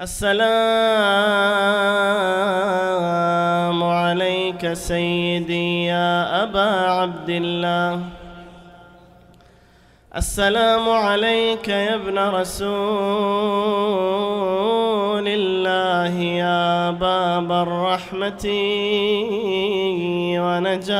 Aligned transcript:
السلام 0.00 0.42
عليك 3.82 4.72
سيدي 4.72 5.86
يا 5.86 6.42
أبا 6.42 6.90
عبد 6.90 7.30
الله. 7.30 8.00
السلام 10.16 10.88
عليك 10.88 11.68
يا 11.68 11.94
ابن 11.94 12.18
رسول 12.18 12.64
الله 15.28 16.18
يا 16.18 16.90
باب 16.90 17.52
الرحمة 17.52 18.46
ونجاة 20.42 20.98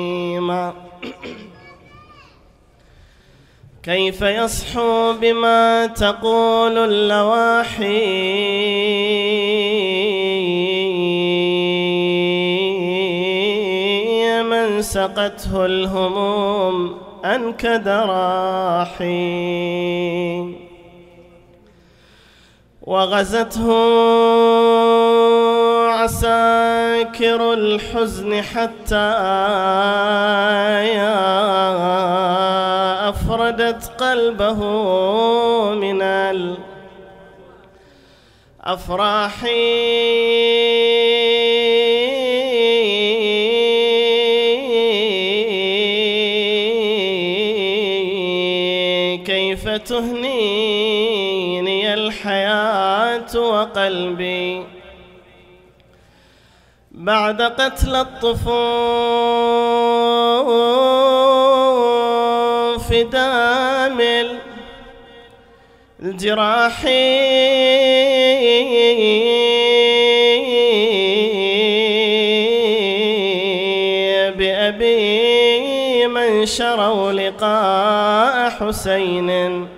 كيف 3.82 4.22
يصحو 4.22 5.12
بما 5.12 5.86
تقول 5.86 6.78
اللواحي؟ 6.78 8.18
من 14.42 14.82
سقته 14.82 15.66
الهموم 15.66 16.94
أنكد 17.24 17.88
راحي 17.88 19.08
وغزته 22.88 23.68
عساكر 25.88 27.52
الحزن 27.52 28.42
حتى 28.42 29.08
أفردت 33.08 33.90
قلبه 34.00 34.60
من 35.74 36.02
الأفراح 38.64 39.44
وقلبي. 53.58 54.66
بعد 56.90 57.42
قتل 57.42 57.94
الطفوف 57.94 58.48
دام 62.92 63.98
الجراح 66.02 66.82
بأبي 74.38 76.06
من 76.06 76.46
شروا 76.46 77.12
لقاء 77.12 78.50
حسين. 78.50 79.68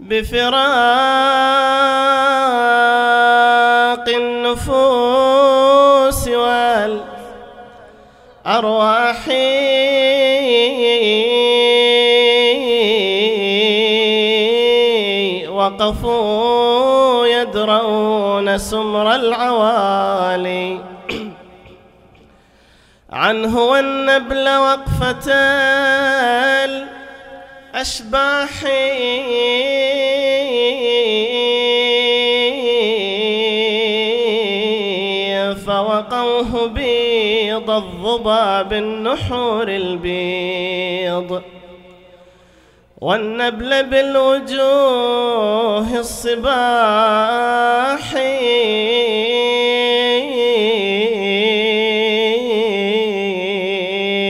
بفراق 0.00 1.57
سمر 18.58 19.14
العوالي. 19.14 20.80
عنه 23.10 23.62
والنبل 23.64 24.48
وقفة 24.48 25.32
الأشباح 27.74 28.50
فوقوه 35.66 36.66
بيض 36.66 37.70
الظبا 37.70 38.62
بالنحور 38.62 39.68
البيض. 39.68 41.42
والنبل 43.00 43.82
بالوجوه 43.82 45.18
الصباح 45.98 47.48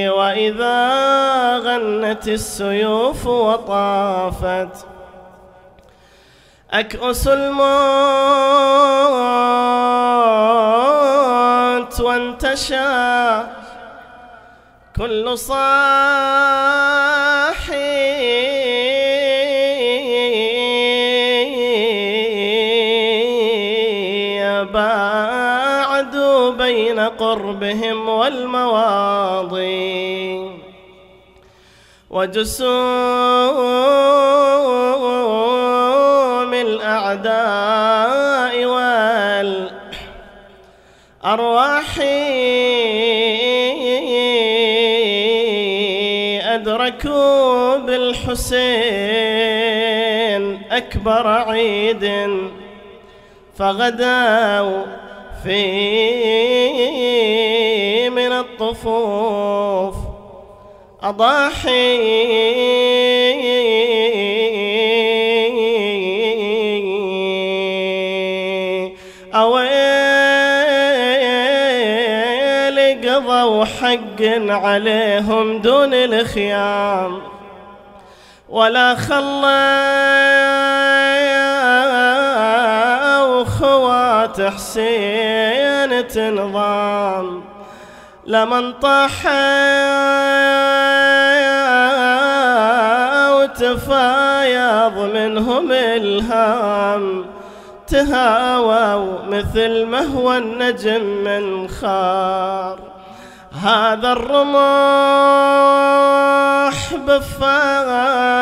وإذا 0.09 1.59
غنت 1.59 2.29
السيوف 2.29 3.27
وطافت 3.27 4.87
أكأس 6.71 7.29
الموت 7.29 7.69
وانتشى 12.01 13.43
كل 14.97 15.39
صاحي 15.39 16.98
قربهم 27.09 28.09
والمواضي. 28.09 29.79
وجسوم 32.11 32.69
الأعداء 36.55 38.55
والأرواح 41.25 41.99
أدركوا 46.55 47.77
بالحسين 47.77 49.09
أكبر 50.71 51.27
عيد 51.27 52.05
فغدوا 53.59 54.83
في 55.45 55.61
من 58.11 58.33
الطفوف 58.33 59.95
أضاحي 61.03 61.99
أويل 71.69 73.11
قضوا 73.11 73.65
حق 73.65 74.23
عليهم 74.49 75.59
دون 75.59 75.95
الخيام 75.95 77.21
ولا 78.49 78.95
خلوا 78.95 80.68
حسين 84.41 86.09
تنظام. 86.09 87.45
لمن 88.27 88.73
طاح 88.73 89.27
وتفايض 93.33 94.99
منهم 95.15 95.73
الهام 95.73 97.25
تهاووا 97.87 99.23
مثل 99.29 99.87
ما 99.87 100.01
هو 100.01 100.35
النجم 100.35 101.03
من 101.05 101.69
خار. 101.69 102.79
هذا 103.63 104.13
الرمح 104.13 104.49
بفادة 107.07 108.39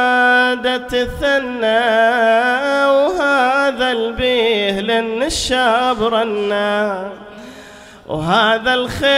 الثنى 0.93 2.06
وهذا 3.66 3.92
البيه 3.92 4.80
للنشاب 4.80 6.02
رنا 6.02 7.10
وهذا 8.06 8.74
الخيل 8.74 9.10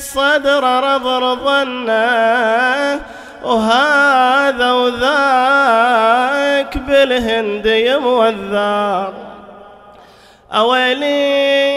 صار 0.00 0.36
الصدر 0.36 0.64
رضر 0.64 1.34
ظنه 1.34 3.00
وهذا 3.44 4.72
وذاك 4.72 6.78
بالهند 6.78 7.66
يموذر 7.66 9.12
أولي 10.52 11.75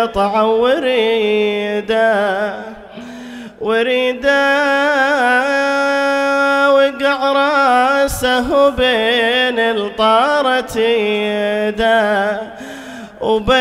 قطع 0.00 0.42
وريده 0.42 2.54
وريده 3.60 4.50
وقع 6.70 7.32
رأسه 7.32 8.68
بين 8.68 9.58
الطارة 9.58 10.78
يده 10.78 12.40
وبين 13.20 13.60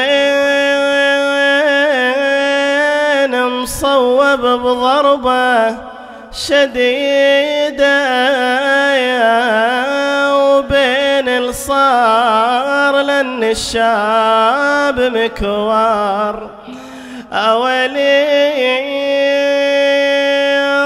مصوب 3.47 4.39
بضربة 4.39 5.75
شديدة. 6.31 7.99
الصار 11.69 13.01
لأن 13.01 13.43
الشاب 13.43 14.99
مكوار. 14.99 16.49
أولي 17.33 18.49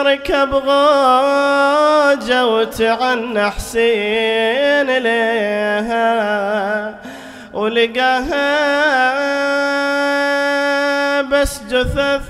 ركب 0.05 0.53
غوجة 0.53 2.45
وتعنى 2.47 3.49
حسين 3.49 4.97
ليها 4.97 6.95
ولقاها 7.53 8.51
بس 11.21 11.61
جثث 11.69 12.21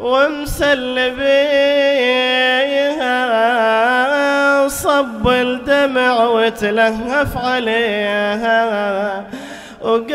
ومسل 0.00 1.12
صب 5.02 5.28
الدمع 5.28 6.24
وتلهف 6.24 7.36
عليها. 7.36 8.60
وقال 9.80 10.12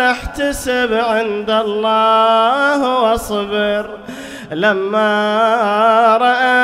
احتسب 0.00 0.90
عند 0.94 1.50
الله 1.50 3.02
واصبر. 3.02 3.84
لما 4.50 5.10
رأى 6.20 6.60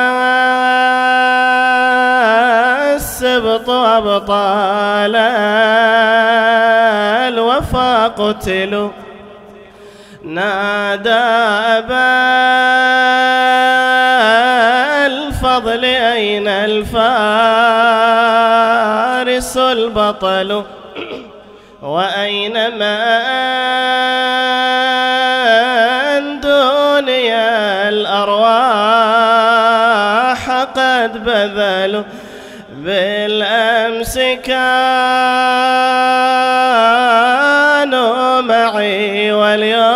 السبط 2.96 3.70
أبطال 3.70 5.16
الوفا 7.30 8.06
قتلوا. 8.08 8.90
نادى 10.24 11.10
أبا 11.78 12.05
البطل 20.06 20.64
وأين 21.82 22.70
من 22.70 22.80
دنيا 26.40 27.88
الأرواح 27.88 28.66
قد 30.50 31.24
بذلوا 31.24 32.02
بالأمس 32.70 34.18
كانوا 34.18 34.70
معي 38.40 39.32
واليوم 39.32 39.86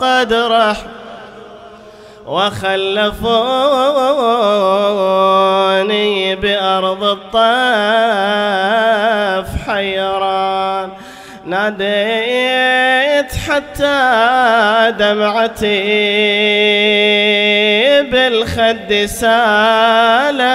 قد 0.00 0.32
رح 0.32 0.76
وخلفوني 2.26 3.93
بأرض 6.34 7.04
الطاف 7.04 7.36
حيران. 9.66 10.90
ناديت 11.46 13.32
حتى 13.48 14.94
دمعتي 14.98 16.02
بالخد 18.02 19.04
سالة. 19.06 20.54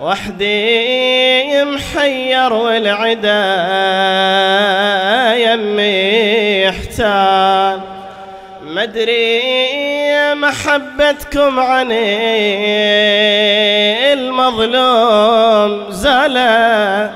وحدي 0.00 1.64
محير 1.64 2.52
والعدا 2.52 3.54
يمي 5.34 6.68
احتال 6.68 7.80
مدري 8.62 9.63
محبتكم 10.34 11.60
عن 11.60 11.92
المظلوم 14.12 15.90
زالا. 15.90 17.10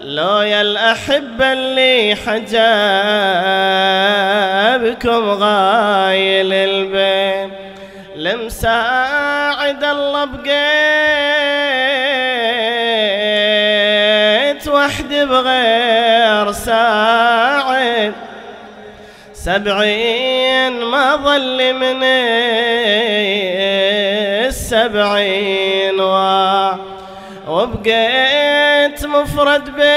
لو 0.00 0.40
يا 0.40 0.60
الأحبة 0.60 1.52
اللي 1.52 2.14
حجابكم 2.14 2.48
غايل 5.30 6.52
البين 6.52 7.52
لمساعد 8.16 9.84
الله 9.84 10.24
بقيت 10.24 10.48
وحدي 14.68 15.24
بغير 15.24 16.52
ساعد. 16.52 17.47
سبعين 19.48 20.74
ما 20.80 21.16
ظل 21.16 21.72
من 21.72 22.02
السبعين. 24.48 26.00
و 26.00 26.72
وبقيت 27.48 29.06
مفرد 29.06 29.64
بين 29.64 29.88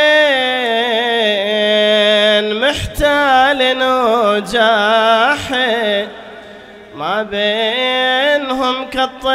محتال 2.61 3.59
وجاحد 4.23 6.07
ما 6.95 7.23
بينهم 7.23 8.85
كالطير 8.89 9.31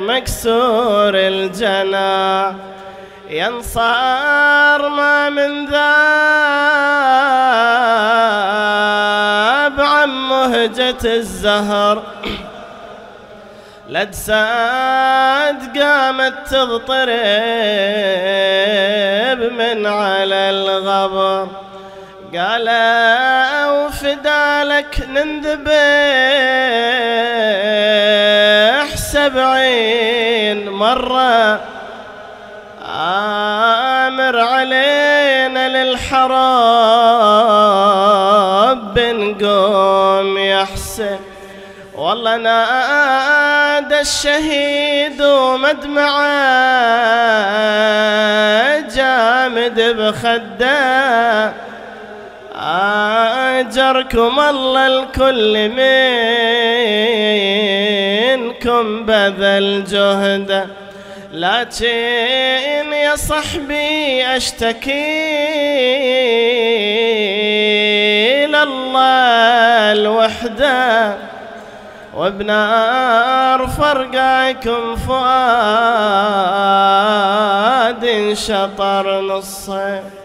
مكسور 0.00 1.14
الجناح. 1.14 2.52
ينصار 3.30 4.88
ما 4.88 5.30
من 5.30 5.66
ذاب 5.66 5.80
عن 9.80 10.08
مهجة 10.08 10.96
الزهر. 11.04 12.02
لجساد 13.88 15.78
قامت 15.78 16.34
تضطرب 16.50 16.90
من 19.52 19.86
على 19.86 20.50
الغبر. 20.50 21.48
قال 22.34 22.68
وفدالك 23.70 25.08
ننذبح 25.08 25.76
سبعين 28.96 30.68
مرة. 30.68 31.60
آمر 32.92 34.38
علينا 34.40 35.84
للحراب 35.84 36.40
بنقوم 38.94 40.38
يحسن. 40.38 41.18
والله 41.94 42.36
نادى 42.36 44.00
الشهيد 44.00 45.22
ومدمعه 45.22 46.30
جامد 48.80 49.80
بخده. 49.80 51.52
أجركم 53.60 54.40
الله 54.40 54.86
الكل 54.86 55.68
منكم 58.30 59.06
بذل 59.06 59.84
جهده. 59.84 60.79
لكن 61.32 62.92
يا 62.92 63.16
صحبي 63.16 64.26
أشتكي 64.36 64.90
لله 68.46 69.92
الوحدة. 69.92 71.16
وبنار 72.16 73.66
فرقاكم 73.66 74.96
فؤاد 74.96 75.30
شطر 78.32 79.20
نصين 79.20 80.19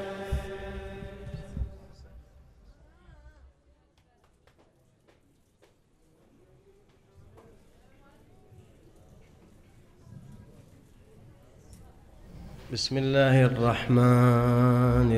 بسم 12.76 12.98
الله 12.98 13.46
الرحمن 13.46 15.12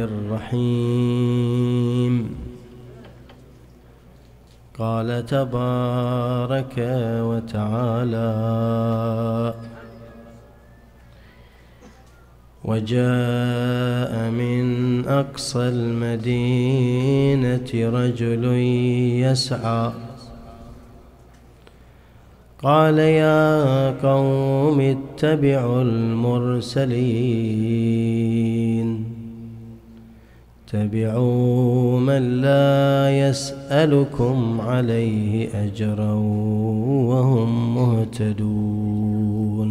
الرحيم. 0.53 2.13
قال 4.79 5.25
تبارك 5.25 6.75
وتعالى 7.29 8.33
وجاء 12.63 14.29
من 14.29 14.65
أقصى 15.07 15.59
المدينة 15.59 16.29
رجل 17.73 18.45
يسعى 19.25 20.06
قال 22.63 22.99
يا 22.99 23.91
قوم 23.91 24.79
اتبعوا 24.79 25.81
المرسلين. 25.81 26.87
اتبعوا 30.67 31.99
من 31.99 32.41
لا 32.41 33.09
يسألكم 33.29 34.61
عليه 34.61 35.49
أجرا 35.65 36.13
وهم 37.09 37.75
مهتدون. 37.75 39.69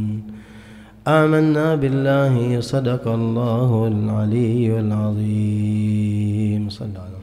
آمنا 1.09 1.75
بالله 1.75 2.61
صدق 2.61 3.09
الله 3.09 3.89
العلي 3.89 4.81
العظيم. 4.81 6.69
صلى 6.71 6.89
الله 6.89 7.01
عليه 7.01 7.16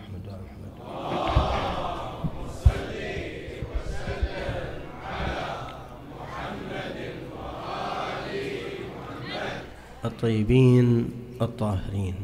الطيبين 10.05 11.09
الطاهرين. 11.41 12.15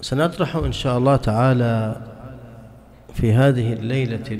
سنطرح 0.00 0.56
إن 0.56 0.72
شاء 0.72 0.98
الله 0.98 1.16
تعالى 1.16 2.02
في 3.14 3.32
هذه 3.32 3.72
الليلة 3.72 4.38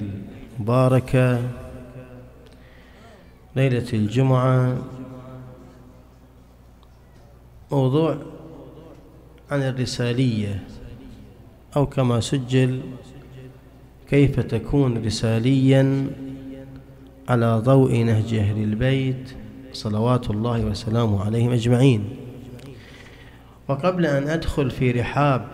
المباركة 0.59 1.43
ليلة 3.57 3.87
الجمعة 3.93 4.79
موضوع 7.73 8.17
عن 9.51 9.63
الرسالية 9.63 10.63
أو 11.77 11.87
كما 11.87 12.21
سجل 12.21 12.81
كيف 14.09 14.41
تكون 14.41 15.05
رساليا 15.07 16.11
على 17.29 17.63
ضوء 17.65 17.97
نهج 17.97 18.35
أهل 18.35 18.63
البيت 18.63 19.31
صلوات 19.73 20.31
الله 20.31 20.65
وسلامه 20.65 21.25
عليهم 21.25 21.53
أجمعين. 21.53 22.17
وقبل 23.69 24.07
أن 24.07 24.29
أدخل 24.29 24.71
في 24.71 24.91
رحاب 24.91 25.49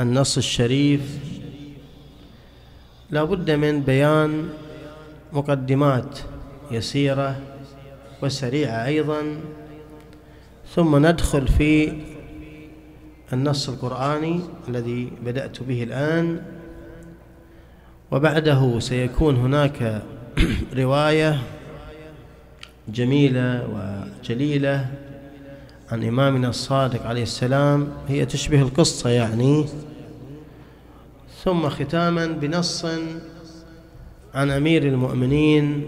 النص 0.00 0.36
الشريف 0.36 1.18
لا 3.10 3.24
بد 3.24 3.50
من 3.50 3.80
بيان 3.80 4.48
مقدمات 5.32 6.18
يسيرة 6.70 7.40
وسريعة 8.22 8.86
أيضا 8.86 9.40
ثم 10.74 11.06
ندخل 11.06 11.48
في 11.48 11.92
النص 13.32 13.68
القرآني 13.68 14.40
الذي 14.68 15.12
بدأت 15.24 15.62
به 15.62 15.82
الآن. 15.82 16.42
وبعده 18.10 18.78
سيكون 18.80 19.36
هناك 19.36 20.02
رواية 20.82 21.38
جميلة 22.88 23.68
وجليلة 24.20 24.86
عن 25.92 26.04
إمامنا 26.04 26.48
الصادق 26.48 27.06
عليه 27.06 27.22
السلام. 27.22 27.88
هي 28.08 28.26
تشبه 28.26 28.62
القصة 28.62 29.10
يعني. 29.10 29.66
ثم 31.44 31.68
ختاما 31.68 32.26
بنص 32.26 32.86
عن 34.34 34.50
أمير 34.50 34.82
المؤمنين 34.82 35.86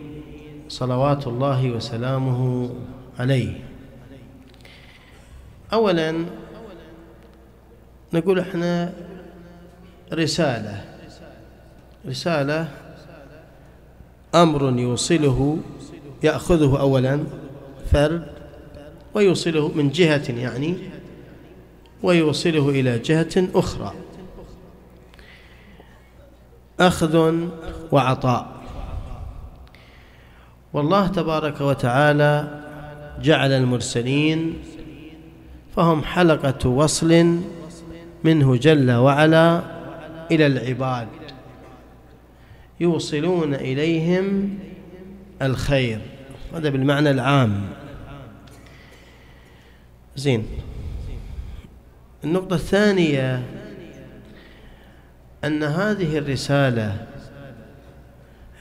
صلوات 0.69 1.27
الله 1.27 1.71
وسلامه 1.71 2.71
عليه. 3.19 3.61
أولا 5.73 6.25
نقول 8.13 8.39
إحنا 8.39 8.93
رسالة. 10.13 10.85
رسالة 12.07 12.69
أمر 14.35 14.79
يوصله 14.79 15.59
يأخذه 16.23 16.81
أولا 16.81 17.25
فرد 17.93 18.27
ويوصله 19.15 19.69
من 19.75 19.91
جهة 19.91 20.23
يعني 20.29 20.77
ويوصله 22.03 22.69
إلى 22.71 22.99
جهة 22.99 23.49
أخرى. 23.55 23.95
أخذ 26.81 27.35
وعطاء. 27.93 28.57
والله 30.73 31.07
تبارك 31.07 31.61
وتعالى 31.61 32.61
جعل 33.23 33.53
المرسلين 33.53 34.59
فهم 35.77 36.03
حلقة 36.03 36.69
وصل 36.69 37.39
منه 38.25 38.57
جل 38.57 38.93
وعلا 38.93 39.63
إلى 40.31 40.47
العباد 40.47 41.09
يوصلون 42.81 43.55
إليهم 43.55 44.59
الخير. 45.43 46.01
هذا 46.55 46.69
بالمعنى 46.69 47.11
العام. 47.11 47.69
زين. 50.17 50.47
النقطة 52.25 52.55
الثانية 52.55 53.43
أن 55.45 55.63
هذه 55.63 56.19
الرسالة 56.19 57.07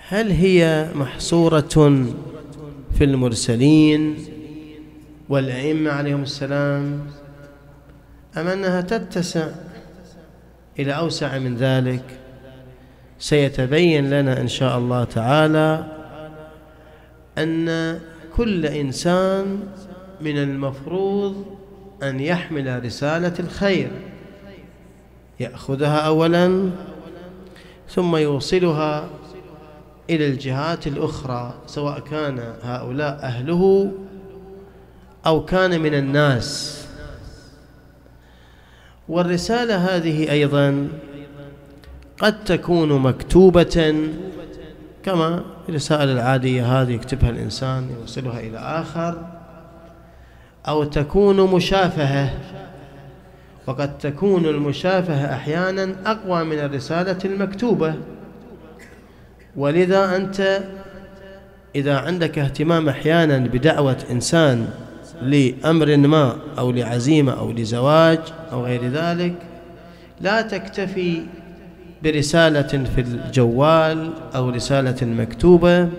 هل 0.08 0.32
هي 0.32 0.90
محصورة 0.96 2.06
في 2.98 3.04
المرسلين 3.04 4.18
والأئمة 5.30 5.92
عليهم 5.92 6.24
السلام 6.24 7.08
أم 8.38 8.48
أنها 8.48 8.82
تتسع 8.82 9.48
إلى 10.80 10.92
أوسع 10.92 11.38
من 11.38 11.56
ذلك؟ 11.56 12.04
سيتبين 13.20 14.10
لنا 14.10 14.42
إن 14.42 14.48
شاء 14.48 14.78
الله 14.78 15.04
تعالى 15.04 15.95
أن 17.38 18.00
كل 18.36 18.66
إنسان 18.66 19.60
من 20.22 20.38
المفروض 20.38 21.46
أن 22.04 22.20
يحمل 22.20 22.86
رسالة 22.86 23.34
الخير 23.40 23.92
يأخذها 25.40 25.98
أولا 25.98 26.70
ثم 27.90 28.16
يوصلها 28.16 29.10
إلى 30.10 30.28
الجهات 30.28 30.88
الأخرى 30.88 31.54
سواء 31.68 32.00
كان 32.00 32.54
هؤلاء 32.64 33.20
أهله 33.24 33.92
أو 35.26 35.46
كان 35.46 35.82
من 35.82 35.94
الناس. 35.94 36.82
والرسالة 39.10 39.76
هذه 39.76 40.32
أيضا 40.32 40.88
قد 42.20 42.44
تكون 42.44 43.00
مكتوبة 43.00 43.96
كما 45.04 45.44
الرسائل 45.70 46.10
العادية 46.10 46.82
هذه 46.82 46.92
يكتبها 46.92 47.30
الإنسان 47.30 47.90
يوصلها 48.00 48.40
إلى 48.40 48.58
آخر. 48.58 49.26
أو 50.68 50.84
تكون 50.84 51.42
مشافهة. 51.52 52.34
وقد 53.68 53.98
تكون 53.98 54.46
المشافهة 54.46 55.36
أحيانا 55.36 55.96
أقوى 56.06 56.44
من 56.44 56.60
الرسالة 56.60 57.18
المكتوبة. 57.26 57.94
ولذا 59.56 60.16
أنت 60.16 60.64
إذا 61.76 61.98
عندك 61.98 62.40
اهتمام 62.40 62.90
أحيانا 62.90 63.38
بدعوة 63.38 63.98
إنسان 64.12 64.68
لأمر 65.22 65.98
ما 65.98 66.38
أو 66.58 66.72
لعزيمة 66.72 67.40
أو 67.40 67.52
لزواج 67.52 68.20
أو 68.52 68.66
غير 68.66 68.88
ذلك 68.88 69.36
لا 70.22 70.42
تكتفي 70.42 71.22
برسالة 72.04 72.84
في 72.96 73.02
الجوال 73.02 74.14
أو 74.36 74.50
رسالة 74.50 75.06
مكتوبة 75.06 75.90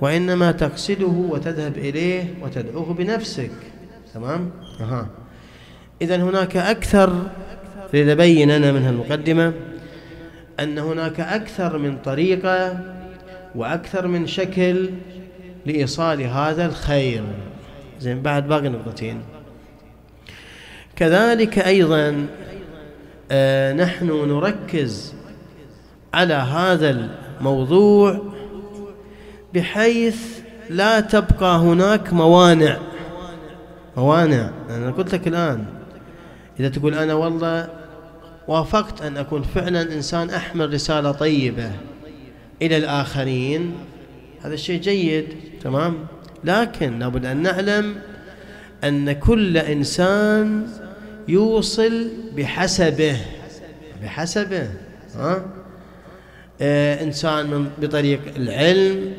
وإنما 0.00 0.52
تقصده 0.52 1.06
وتذهب 1.06 1.78
إليه 1.78 2.34
وتدعوه 2.42 2.94
بنفسك. 2.94 3.50
تمام؟ 4.14 4.50
أها. 4.80 5.06
إذا 6.02 6.16
هناك 6.16 6.56
أكثر 6.56 7.12
لنبين 7.94 8.50
أنا 8.50 8.72
من 8.72 8.86
المقدمة 8.88 9.52
أن 10.60 10.78
هناك 10.78 11.20
أكثر 11.20 11.78
من 11.78 11.98
طريقة 11.98 12.80
وأكثر 13.54 14.06
من 14.06 14.26
شكل 14.26 14.90
لإيصال 15.66 16.22
هذا 16.22 16.66
الخير. 16.66 17.22
زين 18.00 18.22
بعد 18.22 18.48
باقي 18.48 18.68
نقطتين. 18.68 19.20
كذلك 20.96 21.58
أيضا 21.58 22.26
آه 23.30 23.72
نحن 23.72 24.06
نركز 24.06 25.14
على 26.14 26.34
هذا 26.34 27.08
الموضوع 27.40 28.22
بحيث 29.54 30.40
لا 30.70 31.00
تبقى 31.00 31.58
هناك 31.58 32.12
موانع. 32.12 32.78
موانع. 33.96 34.50
أنا 34.70 34.90
قلت 34.90 35.14
لك 35.14 35.28
الآن. 35.28 35.64
إذا 36.60 36.68
تقول 36.68 36.94
أنا 36.94 37.14
والله 37.14 37.68
وافقت 38.48 39.02
أن 39.02 39.16
أكون 39.16 39.42
فعلا 39.42 39.82
إنسان 39.82 40.30
أحمل 40.30 40.72
رسالة 40.72 41.12
طيبة 41.12 41.70
إلى 42.62 42.76
الآخرين 42.76 43.74
هذا 44.42 44.54
الشيء 44.54 44.80
جيد 44.80 45.28
تمام؟ 45.62 46.06
لكن 46.44 46.98
لابد 46.98 47.26
أن 47.26 47.42
نعلم 47.42 47.96
أن 48.84 49.12
كل 49.12 49.58
إنسان 49.58 50.66
يوصل 51.28 52.08
بحسبه. 52.36 53.16
بحسبه 54.02 54.68
ها؟ 55.16 55.61
إنسان 56.62 57.46
من 57.46 57.70
بطريق 57.78 58.20
العلم 58.36 59.12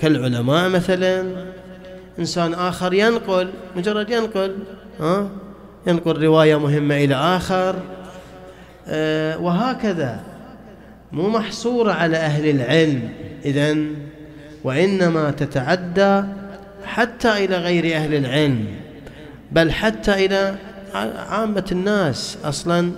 كالعلماء 0.00 0.68
مثلا. 0.68 1.24
إنسان 2.18 2.54
آخر 2.54 2.94
ينقل 2.94 3.50
مجرد 3.76 4.10
ينقل 4.10 4.56
ها؟ 5.00 5.28
ينقل 5.86 6.22
رواية 6.22 6.58
مهمة 6.58 6.96
إلى 6.96 7.14
آخر. 7.14 7.76
آه 8.88 9.38
وهكذا. 9.38 10.20
مو 11.12 11.28
محصورة 11.28 11.92
على 11.92 12.16
أهل 12.16 12.50
العلم 12.50 13.08
إذا 13.44 13.76
وإنما 14.64 15.30
تتعدى 15.30 16.22
حتى 16.84 17.44
إلى 17.44 17.56
غير 17.56 17.96
أهل 17.96 18.14
العلم 18.14 18.64
بل 19.52 19.72
حتى 19.72 20.26
إلى 20.26 20.54
عامة 21.28 21.64
الناس. 21.72 22.38
أصلا 22.44 22.90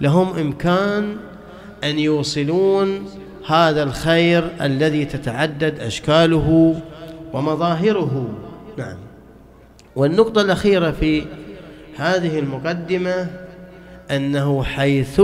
لهم 0.00 0.38
إمكان 0.38 1.16
أن 1.84 1.98
يوصلون 1.98 3.08
هذا 3.46 3.82
الخير 3.82 4.50
الذي 4.60 5.04
تتعدد 5.04 5.80
أشكاله 5.80 6.80
ومظاهره. 7.32 8.28
نعم. 8.78 8.96
والنقطة 9.96 10.40
الأخيرة 10.40 10.90
في 10.90 11.24
هذه 11.96 12.38
المقدمة 12.38 13.26
أنه 14.10 14.62
حيث 14.62 15.22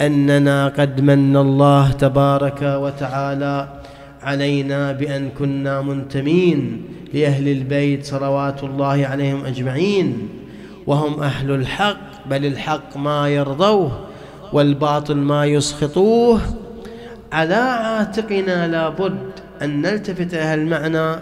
أننا 0.00 0.68
قد 0.68 1.00
من 1.00 1.36
الله 1.36 1.92
تبارك 1.92 2.62
وتعالى 2.62 3.68
علينا 4.22 4.92
بأن 4.92 5.28
كنا 5.38 5.80
منتمين 5.80 6.84
لأهل 7.14 7.48
البيت 7.48 8.04
صلوات 8.04 8.64
الله 8.64 9.06
عليهم 9.06 9.44
أجمعين 9.44 10.28
وهم 10.86 11.22
أهل 11.22 11.50
الحق 11.50 12.28
بل 12.30 12.46
الحق 12.46 12.96
ما 12.96 13.28
يرضوه 13.28 13.98
والباطل 14.52 15.16
ما 15.16 15.46
يسخطوه 15.46 16.40
على 17.32 17.54
عاتقنا 17.54 18.68
لابد 18.68 19.30
أن 19.62 19.82
نلتفت 19.82 20.34
إلى 20.34 20.54
المعنى 20.54 21.20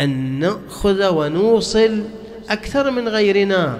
أن 0.00 0.38
نأخذ 0.38 1.08
ونوصل 1.08 2.02
أكثر 2.50 2.90
من 2.90 3.08
غيرنا 3.08 3.78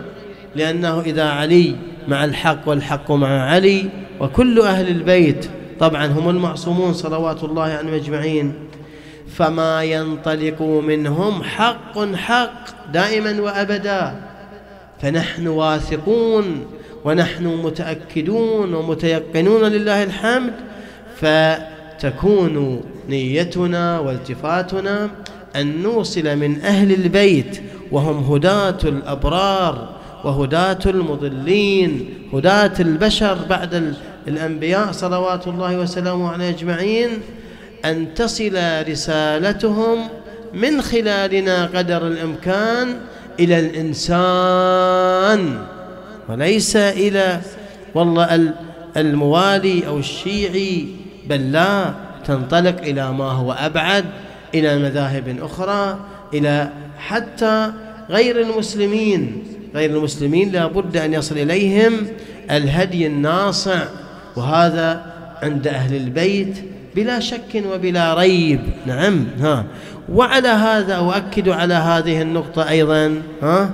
لأنه 0.56 1.00
إذا 1.00 1.24
علي 1.24 1.76
مع 2.08 2.24
الحق 2.24 2.68
والحق 2.68 3.10
مع 3.12 3.42
علي 3.42 3.90
وكل 4.20 4.60
أهل 4.60 4.88
البيت 4.88 5.48
طبعا 5.80 6.06
هم 6.06 6.30
المعصومون 6.30 6.92
صلوات 6.92 7.44
الله 7.44 7.62
عنهم 7.62 7.94
أجمعين. 7.94 8.54
فما 9.34 9.84
ينطلق 9.84 10.62
منهم 10.62 11.42
حق 11.42 12.14
حق 12.14 12.92
دائما 12.92 13.40
وأبدا. 13.40 14.14
فنحن 15.02 15.46
واثقون 15.46 16.66
ونحن 17.04 17.46
متأكدون 17.46 18.74
ومتيقنون 18.74 19.64
لله 19.64 20.02
الحمد 20.02 20.52
فتكون 21.20 22.80
نيتنا 23.08 23.98
والتفاتنا 23.98 25.10
أن 25.56 25.82
نوصل 25.82 26.36
من 26.36 26.60
أهل 26.60 26.92
البيت 26.92 27.60
وهم 27.92 28.32
هداة 28.34 28.78
الأبرار 28.84 29.98
وهداة 30.24 30.78
المضلين 30.86 32.14
هداة 32.32 32.72
البشر 32.80 33.38
بعد 33.50 33.94
الأنبياء 34.28 34.92
صلوات 34.92 35.46
الله 35.46 35.78
وسلامه 35.78 36.30
عليه 36.30 36.48
أجمعين 36.48 37.10
أن 37.84 38.14
تصل 38.14 38.58
رسالتهم 38.88 39.98
من 40.54 40.82
خلالنا 40.82 41.66
قدر 41.66 42.06
الإمكان 42.06 42.96
إلى 43.40 43.58
الإنسان 43.60 45.58
وليس 46.28 46.76
إلى 46.76 47.40
والله 47.94 48.52
الموالي 48.96 49.86
أو 49.86 49.98
الشيعي 49.98 50.97
بل 51.28 51.52
لا 51.52 51.94
تنطلق 52.24 52.80
إلى 52.82 53.12
ما 53.12 53.24
هو 53.24 53.52
أبعد 53.52 54.04
إلى 54.54 54.78
مذاهب 54.78 55.36
أخرى 55.42 55.98
إلى 56.34 56.68
حتى 56.98 57.72
غير 58.10 58.40
المسلمين. 58.40 59.42
غير 59.74 59.90
المسلمين 59.90 60.52
لا 60.52 60.66
بد 60.66 60.96
أن 60.96 61.14
يصل 61.14 61.38
إليهم 61.38 61.92
الهدي 62.50 63.06
الناصع 63.06 63.78
وهذا 64.36 65.02
عند 65.42 65.68
أهل 65.68 65.96
البيت 65.96 66.56
بلا 66.96 67.20
شك 67.20 67.62
وبلا 67.72 68.14
ريب. 68.14 68.60
نعم 68.86 69.26
ها. 69.40 69.64
وعلى 70.12 70.48
هذا 70.48 70.94
أؤكد 70.94 71.48
على 71.48 71.74
هذه 71.74 72.22
النقطة 72.22 72.68
أيضا 72.68 73.22
ها 73.42 73.70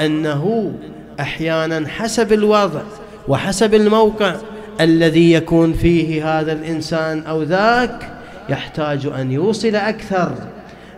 أنه 0.00 0.72
أحيانا 1.20 1.88
حسب 1.88 2.32
الوضع 2.32 2.80
وحسب 3.28 3.74
الموقع 3.74 4.34
الذي 4.80 5.32
يكون 5.32 5.72
فيه 5.72 6.40
هذا 6.40 6.52
الإنسان 6.52 7.22
أو 7.26 7.42
ذاك 7.42 8.10
يحتاج 8.48 9.06
أن 9.06 9.32
يوصل 9.32 9.74
أكثر. 9.74 10.34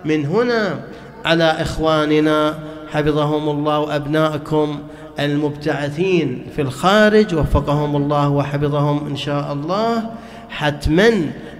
من 0.04 0.26
هنا 0.26 0.80
على 1.24 1.44
إخواننا 1.44 2.58
حفظهم 2.90 3.48
الله 3.48 3.78
وأبنائكم 3.78 4.78
المبتعثين 5.20 6.46
في 6.56 6.62
الخارج 6.62 7.34
وفقهم 7.34 7.96
الله 7.96 8.28
وحفظهم 8.28 9.06
إن 9.06 9.16
شاء 9.16 9.52
الله 9.52 10.10
حتما 10.48 11.10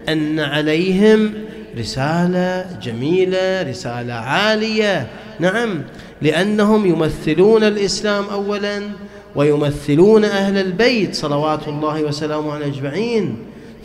أن 0.08 0.40
عليهم 0.40 1.34
رسالة 1.78 2.66
جميلة 2.82 3.62
رسالة 3.62 4.14
عالية. 4.14 5.06
نعم 5.40 5.82
لأنهم 6.22 6.86
يمثلون 6.86 7.64
الإسلام 7.64 8.24
أولا 8.24 8.82
ويمثلون 9.34 10.24
أهل 10.24 10.58
البيت 10.58 11.14
صلوات 11.14 11.68
الله 11.68 12.02
وسلامه 12.02 12.52
على 12.52 12.66
أجمعين. 12.66 13.36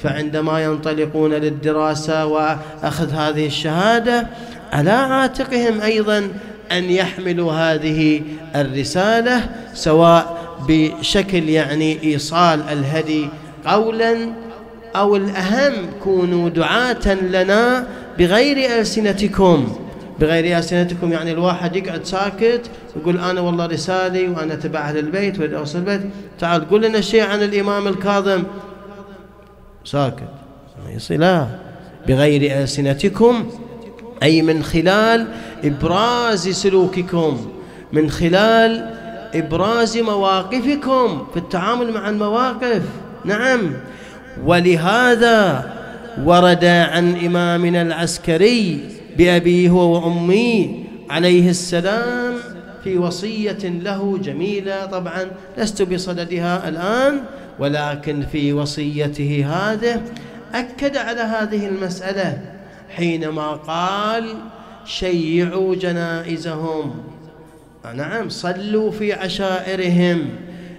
فعندما 0.04 0.64
ينطلقون 0.64 1.34
للدراسة 1.34 2.26
وأخذ 2.26 3.12
هذه 3.12 3.46
الشهادة 3.46 4.28
على 4.74 4.92
عاتقهم 4.92 5.82
أيضا 5.82 6.30
أن 6.72 6.84
يحملوا 6.84 7.52
هذه 7.52 8.22
الرسالة 8.56 9.50
سواء 9.74 10.38
بشكل 10.68 11.50
يعني 11.50 12.04
إيصال 12.04 12.62
الهدي 12.72 13.30
قولا 13.66 14.30
أو 14.96 15.16
الأهم 15.16 15.74
كونوا 16.04 16.50
دعاة 16.50 17.14
لنا 17.14 17.88
بغير 18.20 18.80
ألسنتكم. 18.80 19.85
بغير 20.20 20.58
ألسنتكم 20.58 21.12
يعني 21.12 21.32
الواحد 21.32 21.76
يقعد 21.76 22.06
ساكت 22.06 22.62
يقول 22.96 23.20
أنا 23.20 23.42
والله 23.42 23.66
رسالي 23.66 24.28
وأنا 24.28 24.56
تبع 24.56 24.80
أهل 24.80 24.98
البيت 24.98 25.40
وأنا 25.40 25.58
أوصل 25.58 25.80
البيت. 25.80 26.02
تعال 26.40 26.70
قل 26.70 26.88
لنا 26.88 27.02
شيء 27.02 27.24
عن 27.24 27.44
الإمام 27.44 27.88
الكاظم. 27.88 28.44
ساكت. 29.86 30.24
لا. 31.10 31.48
بغير 32.08 32.62
ألسنتكم 32.62 33.50
أي 34.24 34.42
من 34.42 34.64
خلال 34.64 35.28
إبراز 35.64 36.50
سلوككم 36.50 37.52
من 37.94 38.10
خلال 38.10 38.96
إبراز 39.34 39.98
مواقفكم 39.98 41.28
في 41.34 41.40
التعامل 41.40 41.94
مع 41.94 42.10
المواقف. 42.10 42.82
نعم. 43.26 43.74
ولهذا 44.46 45.72
ورد 46.24 46.66
عن 46.66 47.26
إمامنا 47.26 47.82
العسكري 47.82 48.80
بأبيه 49.18 49.72
وأمي 49.72 50.86
عليه 51.10 51.50
السلام 51.50 52.36
في 52.84 52.98
وصية 52.98 53.58
له 53.64 54.18
جميلة 54.18 54.86
طبعا 54.86 55.32
لست 55.58 55.82
بصددها 55.82 56.70
الآن 56.70 57.22
ولكن 57.60 58.26
في 58.32 58.54
وصيته 58.54 59.46
هذه 59.50 60.02
أكد 60.54 60.98
على 60.98 61.22
هذه 61.22 61.68
المسألة 61.68 62.42
حينما 62.90 63.48
قال 63.52 64.34
شيعوا 64.86 65.76
جنائزهم. 65.76 66.96
نعم 67.96 68.30
صلوا 68.30 68.92
في 68.92 69.14
عشائرهم 69.14 70.30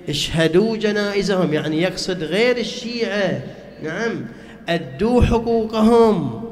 اشهدوا 0.08 0.76
جنائزهم 0.76 1.52
يعني 1.52 1.82
يقصد 1.82 2.22
غير 2.22 2.56
الشيعة. 2.56 3.40
نعم 3.82 4.26
أدوا 4.68 5.22
حقوقهم. 5.22 6.42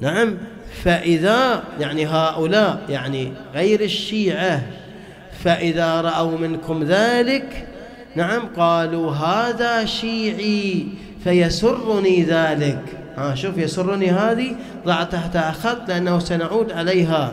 نعم 0.00 0.38
فإذا 0.84 1.62
يعني 1.80 2.06
هؤلاء 2.06 2.80
يعني 2.88 3.32
غير 3.54 3.80
الشيعة 3.80 4.62
فإذا 5.44 6.00
رأوا 6.00 6.38
منكم 6.38 6.84
ذلك 6.84 7.66
نعم 8.16 8.42
قالوا 8.56 9.12
هذا 9.12 9.84
شيعي 9.84 10.86
فيسرني 11.24 12.22
ذلك. 12.22 12.82
ها 13.16 13.34
شوف 13.34 13.58
يسرني 13.58 14.10
هذه 14.10 14.56
ضع 14.86 15.02
تحتها 15.02 15.52
خط 15.52 15.88
لأنه 15.88 16.18
سنعود 16.18 16.72
عليها. 16.72 17.32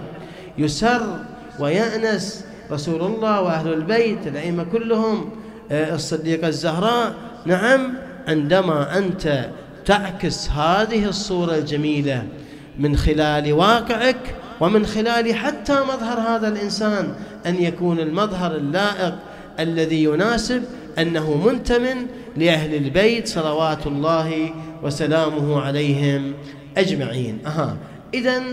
يسر 0.58 1.19
ويأنس 1.60 2.45
رسول 2.71 3.01
الله 3.01 3.41
وأهل 3.41 3.73
البيت 3.73 4.27
الأئمة 4.27 4.63
كلهم 4.63 5.29
آه، 5.71 5.95
الصديقة 5.95 6.47
الزهراء. 6.47 7.13
نعم 7.45 7.93
عندما 8.27 8.97
أنت 8.97 9.49
تعكس 9.86 10.49
هذه 10.49 11.06
الصورة 11.06 11.56
الجميلة 11.56 12.23
من 12.79 12.97
خلال 12.97 13.53
واقعك 13.53 14.36
ومن 14.59 14.86
خلال 14.86 15.36
حتى 15.36 15.73
مظهر 15.73 16.19
هذا 16.19 16.47
الإنسان 16.47 17.13
أن 17.45 17.55
يكون 17.55 17.99
المظهر 17.99 18.55
اللائق 18.55 19.15
الذي 19.59 20.03
يناسب 20.03 20.63
أنه 20.99 21.38
منتمن 21.47 22.07
لأهل 22.38 22.75
البيت 22.75 23.27
صلوات 23.27 23.88
الله 23.88 24.53
وسلامه 24.83 25.62
عليهم 25.62 26.33
أجمعين. 26.77 27.39
أها. 27.45 27.77
إذا 28.13 28.43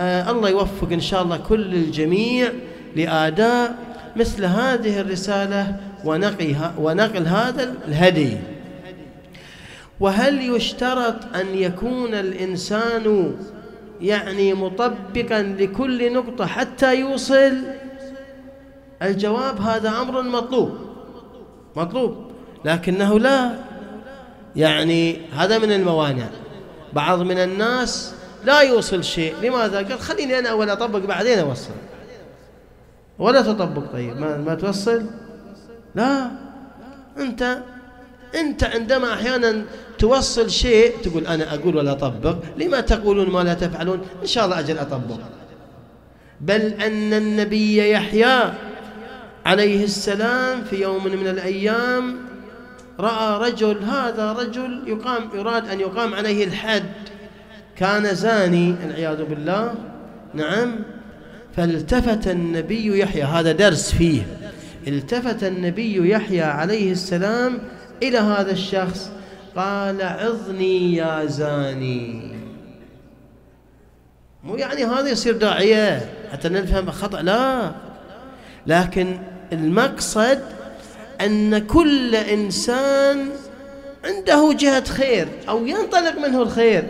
آه 0.00 0.30
الله 0.30 0.48
يوفق 0.48 0.92
إن 0.92 1.00
شاء 1.00 1.22
الله 1.22 1.36
كل 1.36 1.74
الجميع 1.74 2.52
لآداء 2.96 3.76
مثل 4.16 4.44
هذه 4.44 5.00
الرسالة 5.00 5.76
ونقلها 6.04 6.74
ونقل 6.78 7.26
هذا 7.26 7.74
الهدي. 7.88 8.36
وهل 10.00 10.56
يشترط 10.56 11.16
أن 11.36 11.46
يكون 11.54 12.14
الإنسان 12.14 13.34
يعني 14.04 14.54
مطبقا 14.54 15.42
لكل 15.42 16.12
نقطة 16.12 16.46
حتى 16.46 17.00
يوصل 17.00 17.52
الجواب 19.02 19.60
هذا 19.60 19.88
أمر 19.88 20.22
مطلوب. 20.22 20.78
مطلوب. 21.76 22.16
لكنه 22.64 23.18
لا. 23.18 23.54
يعني 24.56 25.20
هذا 25.32 25.58
من 25.58 25.72
الموانع. 25.72 26.26
بعض 26.92 27.20
من 27.20 27.38
الناس 27.38 28.14
لا 28.44 28.60
يوصل 28.60 29.04
شيء. 29.04 29.34
لماذا؟ 29.42 29.76
قال 29.76 30.00
خليني 30.00 30.38
أنا 30.38 30.48
أول 30.48 30.70
أطبق 30.70 30.98
بعدين 30.98 31.38
أوصل. 31.38 31.74
ولا 33.18 33.42
تطبق. 33.42 33.92
طيب 33.92 34.20
ما, 34.20 34.36
ما 34.36 34.54
توصل؟ 34.54 35.06
لا. 35.94 36.30
أنت 37.18 37.58
أنت 38.34 38.64
عندما 38.64 39.12
أحيانا 39.12 39.64
توصل 39.98 40.50
شيء 40.50 40.92
تقول 41.02 41.26
أنا 41.26 41.54
أقول 41.54 41.76
ولا 41.76 41.92
أطبق. 41.92 42.36
لما 42.56 42.80
تقولون 42.80 43.30
ما 43.30 43.42
لا 43.42 43.54
تفعلون 43.54 44.00
إن 44.22 44.26
شاء 44.26 44.44
الله 44.44 44.58
أجل 44.58 44.78
أطبق. 44.78 45.18
بل 46.40 46.60
أن 46.60 47.12
النبي 47.12 47.90
يحيى 47.90 48.52
عليه 49.46 49.84
السلام 49.84 50.64
في 50.64 50.82
يوم 50.82 51.04
من 51.04 51.26
الأيام 51.26 52.16
رأى 53.00 53.50
رجل 53.50 53.78
هذا 53.82 54.32
رجل 54.32 54.82
يقام 54.86 55.28
يراد 55.34 55.68
أن 55.68 55.80
يقام 55.80 56.14
عليه 56.14 56.44
الحد. 56.44 56.84
كان 57.76 58.14
زاني 58.14 58.74
العياذ 58.84 59.24
بالله. 59.24 59.74
نعم. 60.34 60.74
فالتفت 61.56 62.28
النبي 62.28 62.98
يحيى 62.98 63.22
هذا 63.22 63.52
درس 63.52 63.94
فيه. 63.94 64.22
التفت 64.86 65.44
النبي 65.44 66.10
يحيى 66.10 66.42
عليه 66.42 66.92
السلام 66.92 67.58
إلى 68.02 68.18
هذا 68.18 68.52
الشخص. 68.52 69.10
قال 69.56 70.02
عظني 70.02 70.94
يا 70.94 71.24
زاني. 71.24 72.34
مو 74.44 74.56
يعني 74.56 74.84
هذا 74.84 75.08
يصير 75.08 75.36
داعية 75.36 76.12
حتى 76.32 76.48
نفهم 76.48 76.90
خطأ 76.90 77.22
لا. 77.22 77.72
لكن 78.66 79.18
المقصد 79.52 80.42
أن 81.20 81.58
كل 81.58 82.14
إنسان 82.14 83.28
عنده 84.04 84.52
جهة 84.52 84.84
خير 84.84 85.28
أو 85.48 85.66
ينطلق 85.66 86.18
منه 86.18 86.42
الخير. 86.42 86.84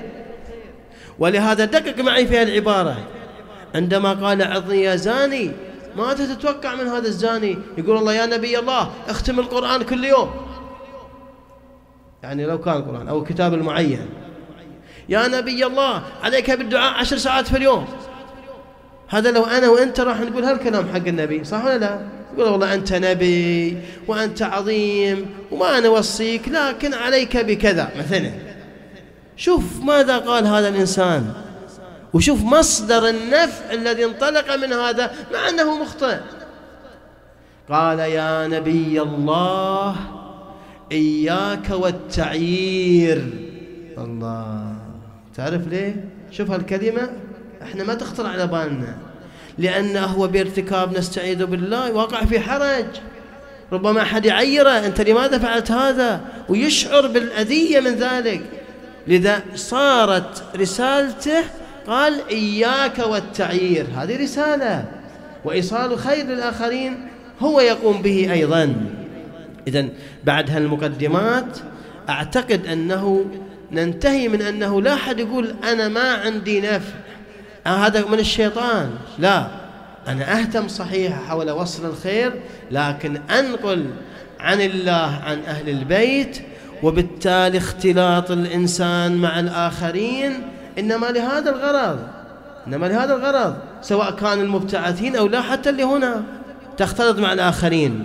ولهذا 1.19 1.65
دقق 1.65 2.01
معي 2.01 2.27
في 2.27 2.43
العبارة. 2.43 2.97
عندما 3.75 4.13
قال 4.13 4.43
عظني 4.43 4.83
يا 4.83 4.97
زاني 4.97 5.51
ماذا 5.97 6.35
تتوقع 6.35 6.75
من 6.75 6.87
هذا 6.87 7.09
الزاني؟ 7.09 7.59
يقول 7.79 7.97
الله 7.97 8.15
يا 8.15 8.27
نبي 8.27 8.59
الله 8.59 8.91
اختم 9.09 9.41
القرآن 9.41 9.83
كل 9.83 10.05
يوم. 10.05 10.31
يعني 12.25 12.47
لو 12.47 12.59
كان 12.59 12.77
القرآن 12.77 13.09
أو 13.09 13.23
الكتاب 13.23 13.55
المعين 13.55 14.09
يا 15.09 15.29
نبي 15.29 15.67
الله 15.67 16.03
عليك 16.23 16.51
بالدعاء 16.51 16.93
عشر 16.93 17.17
ساعات 17.17 17.47
في 17.47 17.57
اليوم. 17.57 17.87
هذا 19.09 19.31
لو 19.31 19.45
أنا 19.45 19.69
وأنت 19.69 20.01
راح 20.01 20.21
نقول 20.21 20.45
هالكلام 20.45 20.89
حق 20.89 21.07
النبي 21.07 21.45
صح 21.45 21.65
ولا 21.65 21.79
لا؟ 21.79 22.01
يقول 22.37 22.53
والله 22.53 22.75
أنت 22.75 22.93
نبي 22.93 23.79
وأنت 24.09 24.43
عظيم 24.43 25.27
وما 25.51 25.79
أنا 25.79 25.89
أوصيك 25.89 26.49
لكن 26.49 26.95
عليك 26.95 27.37
بكذا 27.37 27.91
مثلا. 27.99 28.33
شوف 29.37 29.63
ماذا 29.83 30.19
قال 30.19 30.47
هذا 30.47 30.69
الإنسان. 30.69 31.33
وشوف 32.13 32.43
مصدر 32.45 33.09
النفع 33.09 33.73
الذي 33.73 34.05
انطلق 34.05 34.57
من 34.57 34.73
هذا 34.73 35.11
مع 35.33 35.49
أنه 35.49 35.83
مخطئ. 35.83 36.17
قال 37.71 37.99
يا 37.99 38.47
نبي 38.47 39.03
الله 39.03 39.97
إياك 40.93 41.71
والتعيير. 41.71 43.31
الله. 43.99 44.77
تعرف 45.37 45.69
ليه؟ 45.69 46.05
شوف 46.31 46.51
هالكلمة. 46.51 47.11
إحنا 47.63 47.85
ما 47.85 47.95
تخطر 47.95 48.27
على 48.27 48.47
بالنا. 48.47 48.97
لأنه 49.59 50.05
هو 50.05 50.27
بارتكاب 50.27 50.99
نستعيذ 50.99 51.47
بالله. 51.47 51.93
واقع 51.93 52.25
في 52.25 52.41
حرج. 52.41 52.87
ربما 53.73 54.03
أحد 54.03 54.27
يعيره. 54.27 54.71
أنت 54.71 55.01
لماذا 55.01 55.39
فعلت 55.39 55.71
هذا؟ 55.71 56.21
ويشعر 56.49 57.07
بالأذية 57.07 57.81
من 57.81 57.95
ذلك. 57.95 58.43
لذا 59.07 59.43
صارت 59.55 60.45
رسالته 60.57 61.45
قال 61.87 62.29
إياك 62.31 62.99
والتعيير. 62.99 63.87
هذه 63.97 64.23
رسالة. 64.23 64.85
وإيصال 65.45 65.99
خير 65.99 66.27
للآخرين 66.27 67.09
هو 67.41 67.61
يقوم 67.61 68.03
به 68.03 68.33
أيضا. 68.33 68.75
إذا 69.69 69.87
بعد 70.25 70.51
هالمقدمات 70.51 71.59
أعتقد 72.09 72.67
أنه 72.67 73.25
ننتهي 73.73 74.29
من 74.29 74.43
أنه 74.43 74.83
لا 74.83 74.95
أحد 74.95 75.19
يقول 75.19 75.55
أنا 75.65 75.89
ما 75.89 76.13
عندي 76.13 76.61
نفع. 76.61 76.95
هذا 77.67 78.05
من 78.09 78.19
الشيطان. 78.19 78.91
لا 79.19 79.47
أنا 80.09 80.41
أهتم 80.41 80.69
صحيح 80.69 81.19
أحاول 81.19 81.49
أوصل 81.49 81.87
الخير 81.87 82.33
لكن 82.71 83.17
أنقل 83.17 83.87
عن 84.41 84.61
الله 84.61 85.21
عن 85.25 85.39
أهل 85.39 85.69
البيت 85.69 86.43
وبالتالي 86.83 87.59
اختلاط 87.59 88.31
الإنسان 88.31 89.17
مع 89.17 89.41
الآخرين 89.41 90.33
إنما 90.79 91.07
لهذا 91.07 91.51
الغرض. 91.51 91.99
إنما 92.67 92.87
لهذا 92.87 93.15
الغرض 93.15 93.57
سواء 93.83 94.11
كان 94.11 94.41
المبتعثين 94.41 95.17
أو 95.17 95.27
لا 95.27 95.41
حتى 95.41 95.71
اللي 95.71 95.85
هنا 95.85 96.23
تختلط 96.77 97.19
مع 97.19 97.33
الآخرين. 97.33 98.05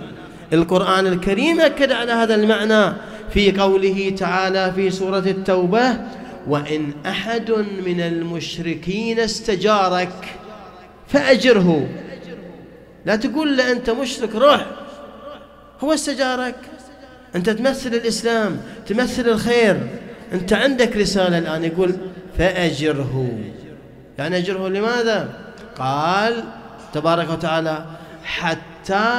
القرآن 0.52 1.06
الكريم 1.06 1.60
أكد 1.60 1.92
على 1.92 2.12
هذا 2.12 2.34
المعنى 2.34 2.92
في 3.30 3.52
قوله 3.52 4.14
تعالى 4.18 4.72
في 4.72 4.90
سورة 4.90 5.18
التوبة 5.18 5.96
وإن 6.46 6.92
أحد 7.06 7.50
من 7.86 8.00
المشركين 8.00 9.20
استجارك 9.20 10.12
فأجره. 11.08 11.88
لا 13.06 13.16
تقول 13.16 13.56
له 13.56 13.72
أنت 13.72 13.90
مشرك 13.90 14.34
روح. 14.34 14.66
هو 15.80 15.92
استجارك. 15.94 16.56
أنت 17.36 17.50
تمثل 17.50 17.94
الإسلام 17.94 18.60
تمثل 18.86 19.28
الخير. 19.28 19.80
أنت 20.32 20.52
عندك 20.52 20.96
رسالة 20.96 21.38
الآن 21.38 21.64
يقول 21.64 21.94
فأجره. 22.38 23.38
يعني 24.18 24.38
أجره 24.38 24.68
لماذا؟ 24.68 25.28
قال 25.78 26.44
تبارك 26.92 27.30
وتعالى 27.30 27.84
حتى 28.24 28.69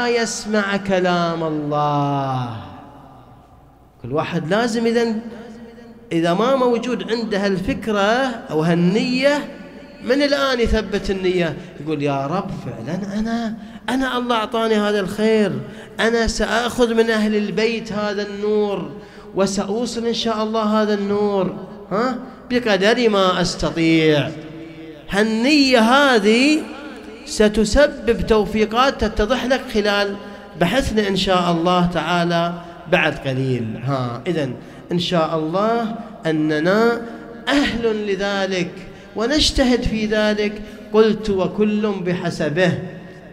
يسمع 0.07 0.77
كلام 0.77 1.43
الله. 1.43 2.57
كل 4.03 4.11
واحد 4.11 4.49
لازم 4.49 4.85
إذا 4.85 5.15
إذا 6.11 6.33
ما 6.33 6.55
موجود 6.55 7.11
عنده 7.11 7.47
الفكرة 7.47 8.01
أو 8.51 8.61
هالنية 8.61 9.47
من 10.03 10.21
الآن 10.21 10.59
يثبت 10.59 11.09
النية؟ 11.09 11.57
يقول 11.81 12.03
يا 12.03 12.27
رب 12.27 12.51
فعلا 12.65 13.19
أنا 13.19 13.53
أنا 13.89 14.17
الله 14.17 14.35
أعطاني 14.35 14.75
هذا 14.75 14.99
الخير. 14.99 15.51
أنا 15.99 16.27
سأخذ 16.27 16.93
من 16.93 17.09
أهل 17.09 17.35
البيت 17.35 17.93
هذا 17.93 18.27
النور 18.27 18.89
وسأوصل 19.35 20.05
إن 20.05 20.13
شاء 20.13 20.43
الله 20.43 20.81
هذا 20.81 20.93
النور. 20.93 21.55
ها؟ 21.91 22.15
بقدر 22.49 23.09
ما 23.09 23.41
أستطيع. 23.41 24.29
هالنية 25.09 25.79
هذه 25.79 26.61
ستسبب 27.31 28.27
توفيقات 28.27 29.05
تتضح 29.05 29.45
لك 29.45 29.61
خلال 29.73 30.15
بحثنا 30.61 31.07
إن 31.07 31.15
شاء 31.15 31.51
الله 31.51 31.85
تعالى 31.85 32.53
بعد 32.91 33.15
قليل. 33.15 33.79
ها 33.83 34.21
إذن 34.27 34.53
إن 34.91 34.99
شاء 34.99 35.37
الله 35.39 35.95
أننا 36.25 37.01
أهل 37.47 38.07
لذلك 38.07 38.71
ونجتهد 39.15 39.81
في 39.83 40.05
ذلك. 40.05 40.61
قلت 40.93 41.29
وكل 41.29 41.91
بحسبه 42.05 42.71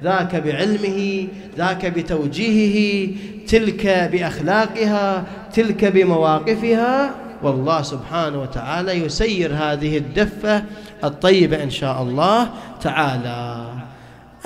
ذاك 0.05 0.37
بعلمه 0.37 1.29
ذاك 1.59 1.87
بتوجيهه 1.87 3.11
تلك 3.49 3.87
بأخلاقها 4.13 5.25
تلك 5.55 5.85
بمواقفها. 5.85 7.15
والله 7.43 7.83
سبحانه 7.83 8.43
وتعالى 8.43 8.93
يسير 8.93 9.55
هذه 9.55 9.99
الدفة 9.99 10.63
الطيبة 11.05 11.63
إن 11.63 11.71
شاء 11.71 12.03
الله 12.03 12.49
تعالى. 12.81 13.65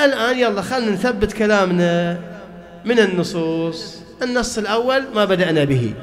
الآن 0.00 0.38
يلا 0.38 0.62
خلنا 0.62 0.90
نثبت 0.90 1.32
كلامنا 1.32 2.20
من 2.84 2.98
النصوص. 2.98 4.02
النص 4.22 4.58
الأول 4.58 5.04
ما 5.14 5.24
بدأنا 5.24 5.64
به. 5.64 5.94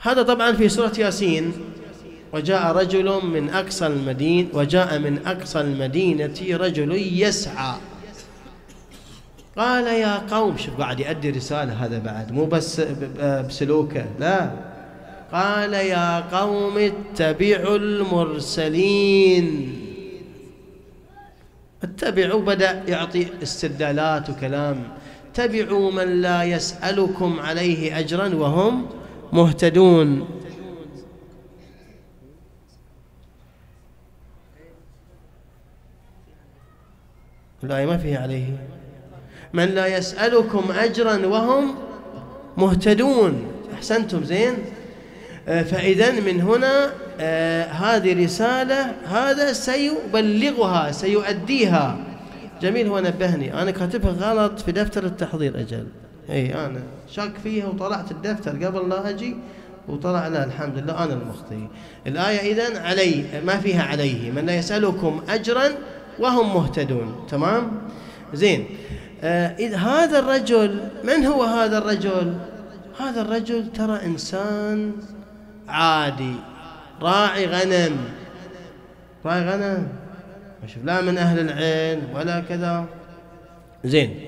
هذا 0.00 0.22
طبعا 0.22 0.52
في 0.52 0.68
سورة 0.68 0.92
ياسين. 0.98 1.52
وجاء 2.32 2.76
رجل 2.76 3.24
من 3.24 3.50
أقصى 3.50 3.86
المدينة 3.86 4.48
وجاء 4.52 4.98
من 4.98 5.26
أقصى 5.26 5.60
المدينة 5.60 6.34
رجل 6.50 6.92
يسعى. 7.22 7.74
قال 9.56 9.86
يا 9.86 10.16
قوم 10.30 10.56
شوف 10.56 10.76
قاعد 10.80 11.00
يؤدي 11.00 11.30
رسالة 11.30 11.84
هذا 11.84 11.98
بعد. 11.98 12.32
مو 12.32 12.44
بس 12.44 12.80
بسلوكه 13.20 14.04
لا. 14.20 14.50
قال 15.32 15.72
يا 15.72 16.20
قوم 16.20 16.78
اتبعوا 16.78 17.76
المرسلين. 17.76 19.48
اتبعوا 21.82 22.40
بدأ 22.40 22.82
يعطي 22.88 23.26
استدلالات 23.42 24.30
وكلام. 24.30 24.88
اتبعوا 25.30 25.90
من 25.90 26.22
لا 26.22 26.44
يسألكم 26.44 27.40
عليه 27.40 27.98
أجرا 27.98 28.34
وهم 28.34 28.86
مهتدون. 29.32 30.28
الآية 37.64 37.86
ما 37.86 37.98
فيها 37.98 38.22
عليه. 38.22 38.56
من 39.52 39.64
لا 39.64 39.86
يسألكم 39.86 40.70
أجرا 40.70 41.26
وهم 41.26 41.74
مهتدون. 42.56 43.46
أحسنتم 43.74 44.24
زين؟ 44.24 44.54
فإذا 45.48 46.12
من 46.12 46.40
هنا 46.40 46.90
آه، 47.20 47.64
هذه 47.64 48.24
رسالة 48.24 48.92
هذا 49.06 49.52
سيبلغها 49.52 50.92
سيؤديها. 50.92 51.96
جميل 52.62 52.86
هو 52.86 52.98
نبهني. 52.98 53.62
أنا 53.62 53.70
كاتبها 53.70 54.10
غلط 54.10 54.60
في 54.60 54.72
دفتر 54.72 55.04
التحضير 55.04 55.60
أجل. 55.60 55.86
أي 56.30 56.54
أنا 56.54 56.80
شاك 57.10 57.32
فيها 57.42 57.66
وطلعت 57.66 58.10
الدفتر 58.10 58.66
قبل 58.66 58.88
لا 58.88 59.08
أجي 59.08 59.36
وطلع 59.88 60.28
لا 60.28 60.44
الحمد 60.44 60.78
لله 60.78 61.04
أنا 61.04 61.12
المخطئ. 61.12 61.56
الآية 62.06 62.52
إذن 62.52 62.76
علي 62.76 63.24
ما 63.46 63.56
فيها 63.56 63.82
عليه. 63.82 64.30
من 64.30 64.46
لا 64.46 64.56
يسألكم 64.56 65.20
أجرا 65.28 65.68
وهم 66.18 66.54
مهتدون. 66.54 67.26
تمام؟ 67.30 67.70
زين. 68.34 68.66
آه 69.22 69.56
إذ 69.58 69.74
هذا 69.74 70.18
الرجل 70.18 70.80
من 71.04 71.26
هو 71.26 71.42
هذا 71.42 71.78
الرجل؟ 71.78 72.34
هذا 73.00 73.20
الرجل 73.20 73.72
ترى 73.72 74.00
إنسان 74.04 74.92
عادي. 75.68 76.34
راعي 77.02 77.46
غنم. 77.46 77.96
راعي 79.24 79.40
غنم. 79.40 79.88
شوف 80.66 80.84
لا 80.84 81.00
من 81.00 81.18
أهل 81.18 81.38
العلم 81.38 82.08
ولا 82.14 82.40
كذا. 82.40 82.84
زين. 83.84 84.20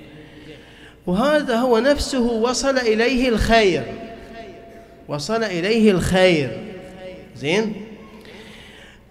وهذا 1.07 1.57
هو 1.57 1.79
نفسه 1.79 2.23
وصل 2.23 2.79
إليه 2.79 3.29
الخير. 3.29 3.85
وصل 5.09 5.45
إليه 5.45 5.91
الخير. 5.91 6.75
زين. 7.37 7.75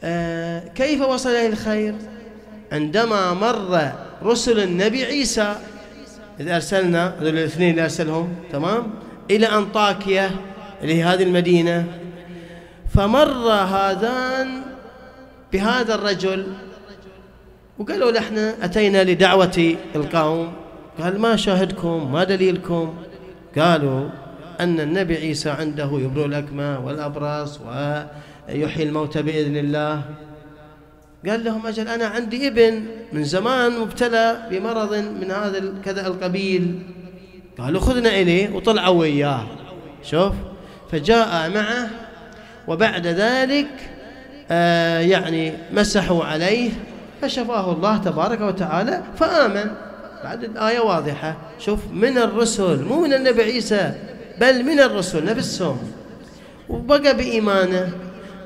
آه 0.03 0.67
كيف 0.75 1.01
وصل 1.01 1.29
إليه 1.29 1.47
الخير؟ 1.47 1.95
عندما 2.71 3.33
مر 3.33 3.91
رسل 4.23 4.59
النبي 4.59 5.05
عيسى 5.05 5.55
إذ 6.39 6.49
أرسلنا 6.49 7.13
هذول 7.19 7.37
الاثنين 7.37 7.71
اللي 7.71 7.83
أرسلهم 7.83 8.35
تمام؟ 8.51 8.93
إلى 9.31 9.45
أنطاكيا 9.47 10.31
اللي 10.81 10.95
هي 10.95 11.03
هذه 11.03 11.23
المدينة. 11.23 11.85
فمر 12.99 13.47
هذان 13.47 14.61
بهذا 15.53 15.95
الرجل 15.95 16.47
وقالوا 17.79 18.11
له 18.11 18.19
إحنا 18.19 18.65
أتينا 18.65 19.03
لدعوة 19.03 19.75
القوم. 19.95 20.53
قال 21.01 21.19
ما 21.19 21.35
شاهدكم؟ 21.35 22.11
ما 22.11 22.23
دليلكم؟ 22.23 22.93
قالوا 23.57 24.09
أن 24.59 24.79
النبي 24.79 25.15
عيسى 25.15 25.49
عنده 25.49 25.89
يبرئ 25.93 26.25
الأكمى 26.25 26.77
والأبرص 26.83 27.59
ويحيي 27.61 28.83
الموتى 28.83 29.21
بإذن 29.21 29.57
الله. 29.57 30.01
قال 31.27 31.43
لهم 31.43 31.67
أجل 31.67 31.87
أنا 31.87 32.05
عندي 32.05 32.47
ابن 32.47 32.83
من 33.13 33.23
زمان 33.23 33.79
مبتلى 33.79 34.47
بمرض 34.51 34.95
من 34.95 35.31
هذا 35.31 35.73
كذا 35.85 36.07
القبيل. 36.07 36.79
قالوا 37.57 37.81
خذنا 37.81 38.09
إليه 38.09 38.55
وطلعوا 38.55 38.99
وياه. 38.99 39.47
شوف؟ 40.03 40.33
فجاء 40.91 41.49
معه 41.49 42.08
وبعد 42.69 43.07
ذلك 43.07 43.67
آه 44.51 44.99
يعني 44.99 45.53
مسحوا 45.71 46.23
عليه 46.23 46.71
فشفاه 47.21 47.71
الله 47.71 47.97
تبارك 47.97 48.41
وتعالى 48.41 49.01
فآمن. 49.17 49.71
بعد 50.23 50.43
الآية 50.43 50.79
واضحة. 50.79 51.37
شوف 51.59 51.79
من 51.93 52.17
الرسل 52.17 52.83
مو 52.83 53.01
من 53.01 53.13
النبي 53.13 53.41
عيسى 53.41 53.91
بل 54.41 54.63
من 54.63 54.79
الرسل 54.79 55.25
نفسهم. 55.25 55.77
وبقى 56.69 57.17
بإيمانه. 57.17 57.89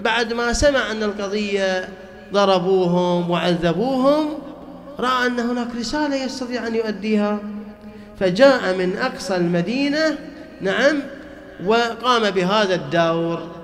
بعد 0.01 0.33
ما 0.33 0.53
سمع 0.53 0.91
أن 0.91 1.03
القضية 1.03 1.89
ضربوهم 2.33 3.29
وعذبوهم 3.29 4.29
رأى 4.99 5.27
أن 5.27 5.39
هناك 5.39 5.67
رسالة 5.79 6.15
يستطيع 6.15 6.67
أن 6.67 6.75
يؤديها. 6.75 7.39
فجاء 8.19 8.77
من 8.77 8.97
أقصى 8.97 9.35
المدينة 9.35 10.17
نعم 10.61 10.99
وقام 11.65 12.29
بهذا 12.29 12.75
الدور. 12.75 13.62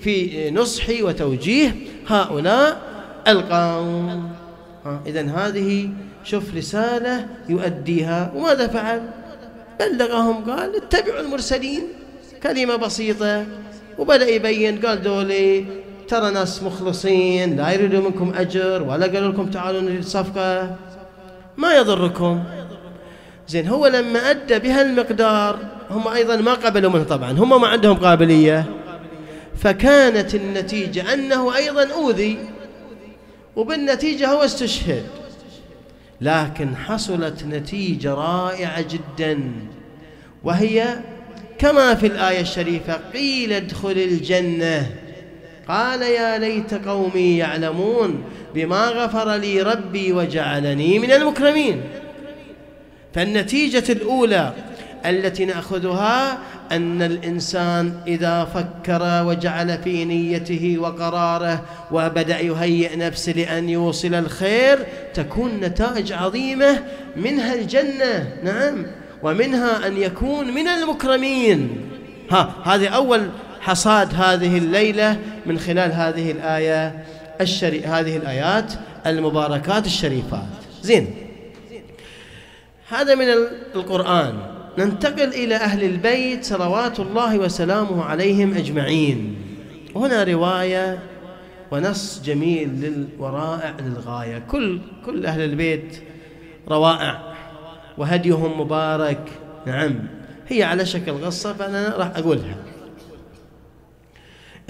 في 0.00 0.50
نصح 0.54 0.84
وتوجيه 1.00 1.74
هؤلاء 2.08 2.80
القوم. 3.28 4.30
إذا 5.06 5.22
هذه 5.22 5.88
شوف 6.24 6.54
رسالة 6.56 7.26
يؤديها. 7.48 8.32
وماذا 8.34 8.66
فعل؟ 8.66 9.02
بلغهم 9.80 10.50
قال 10.50 10.76
اتبعوا 10.76 11.20
المرسلين. 11.20 11.82
كلمة 12.42 12.76
بسيطة. 12.76 13.44
وبدأ 13.98 14.28
يبين 14.28 14.86
قال 14.86 15.02
دولي 15.02 15.64
ترى 16.08 16.30
ناس 16.30 16.62
مخلصين 16.62 17.56
لا 17.56 17.70
يريدون 17.70 18.04
منكم 18.04 18.32
أجر 18.36 18.82
ولا 18.82 19.06
قالوا 19.06 19.32
لكم 19.32 19.46
تعالوا 19.46 19.80
نريد 19.80 20.04
صفقة. 20.04 20.76
ما 21.56 21.74
يضركم. 21.74 22.44
زين 23.48 23.68
هو 23.68 23.86
لما 23.86 24.30
أدى 24.30 24.58
بها 24.58 24.82
المقدار 24.82 25.58
هم 25.90 26.08
أيضا 26.08 26.36
ما 26.36 26.54
قبلوا 26.54 26.90
منه 26.90 27.04
طبعا. 27.04 27.32
هم 27.32 27.60
ما 27.60 27.68
عندهم 27.68 27.96
قابلية. 27.96 28.64
فكانت 29.58 30.34
النتيجة 30.34 31.14
أنه 31.14 31.56
أيضا 31.56 31.92
أوذي 31.92 32.38
وبالنتيجة 33.56 34.28
هو 34.28 34.44
استشهد. 34.44 35.06
لكن 36.20 36.76
حصلت 36.76 37.44
نتيجة 37.44 38.14
رائعة 38.14 38.80
جدا 38.80 39.40
وهي 40.44 40.98
كما 41.58 41.94
في 41.94 42.06
الآية 42.06 42.40
الشريفة 42.40 43.00
قيل 43.14 43.52
ادخل 43.52 43.90
الجنة. 43.90 44.90
قال 45.68 46.02
يا 46.02 46.38
ليت 46.38 46.74
قومي 46.74 47.38
يعلمون 47.38 48.24
بما 48.54 48.84
غفر 48.88 49.34
لي 49.34 49.62
ربي 49.62 50.12
وجعلني 50.12 50.98
من 50.98 51.12
المكرمين. 51.12 51.82
فالنتيجة 53.14 53.92
الأولى 53.92 54.52
التي 55.06 55.44
نأخذها 55.44 56.38
أن 56.72 57.02
الإنسان 57.02 57.94
إذا 58.06 58.44
فكر 58.44 59.24
وجعل 59.26 59.78
في 59.78 60.04
نيته 60.04 60.76
وقراره 60.78 61.64
وبدأ 61.92 62.40
يهيئ 62.40 62.96
نفسه 62.96 63.32
لأن 63.32 63.68
يوصل 63.68 64.14
الخير 64.14 64.78
تكون 65.14 65.60
نتائج 65.60 66.12
عظيمة. 66.12 66.82
منها 67.16 67.54
الجنة 67.54 68.32
نعم. 68.42 68.86
ومنها 69.22 69.86
أن 69.86 69.96
يكون 69.96 70.54
من 70.54 70.68
المكرمين. 70.68 71.80
ها 72.30 72.52
هذه 72.64 72.88
أول 72.88 73.30
حصاد 73.60 74.14
هذه 74.14 74.58
الليلة 74.58 75.18
من 75.46 75.58
خلال 75.58 75.92
هذه 75.92 76.30
الآية 76.30 77.04
الشري... 77.40 77.80
هذه 77.80 78.16
الآيات 78.16 78.72
المباركات 79.06 79.86
الشريفات. 79.86 80.46
زين. 80.82 81.14
هذا 82.88 83.14
من 83.14 83.26
القرآن. 83.74 84.55
ننتقل 84.78 85.28
إلى 85.28 85.54
أهل 85.54 85.84
البيت 85.84 86.44
صلوات 86.44 87.00
الله 87.00 87.38
وسلامه 87.38 88.04
عليهم 88.04 88.54
أجمعين. 88.54 89.36
هنا 89.96 90.24
رواية 90.24 90.98
ونص 91.70 92.22
جميل 92.24 92.68
للورائع 92.68 93.74
للغاية. 93.80 94.38
كل 94.38 94.80
كل 95.06 95.26
أهل 95.26 95.40
البيت 95.40 96.02
روائع 96.68 97.34
وهديهم 97.98 98.60
مبارك. 98.60 99.20
نعم 99.66 99.94
هي 100.48 100.62
على 100.62 100.86
شكل 100.86 101.24
قصة 101.24 101.52
فأنا 101.52 101.94
راح 101.96 102.12
أقولها. 102.16 102.56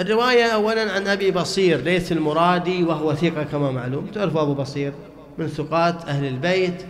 الرواية 0.01 0.45
أولا 0.45 0.93
عن 0.93 1.07
أبي 1.07 1.31
بصير 1.31 1.81
ليث 1.81 2.13
المرادي 2.13 2.83
وهو 2.83 3.15
ثقة 3.15 3.43
كما 3.43 3.71
معلوم. 3.71 4.07
تعرفوا 4.07 4.43
أبو 4.43 4.55
بصير 4.55 4.93
من 5.39 5.49
ثقات 5.49 6.09
أهل 6.09 6.25
البيت 6.25 6.83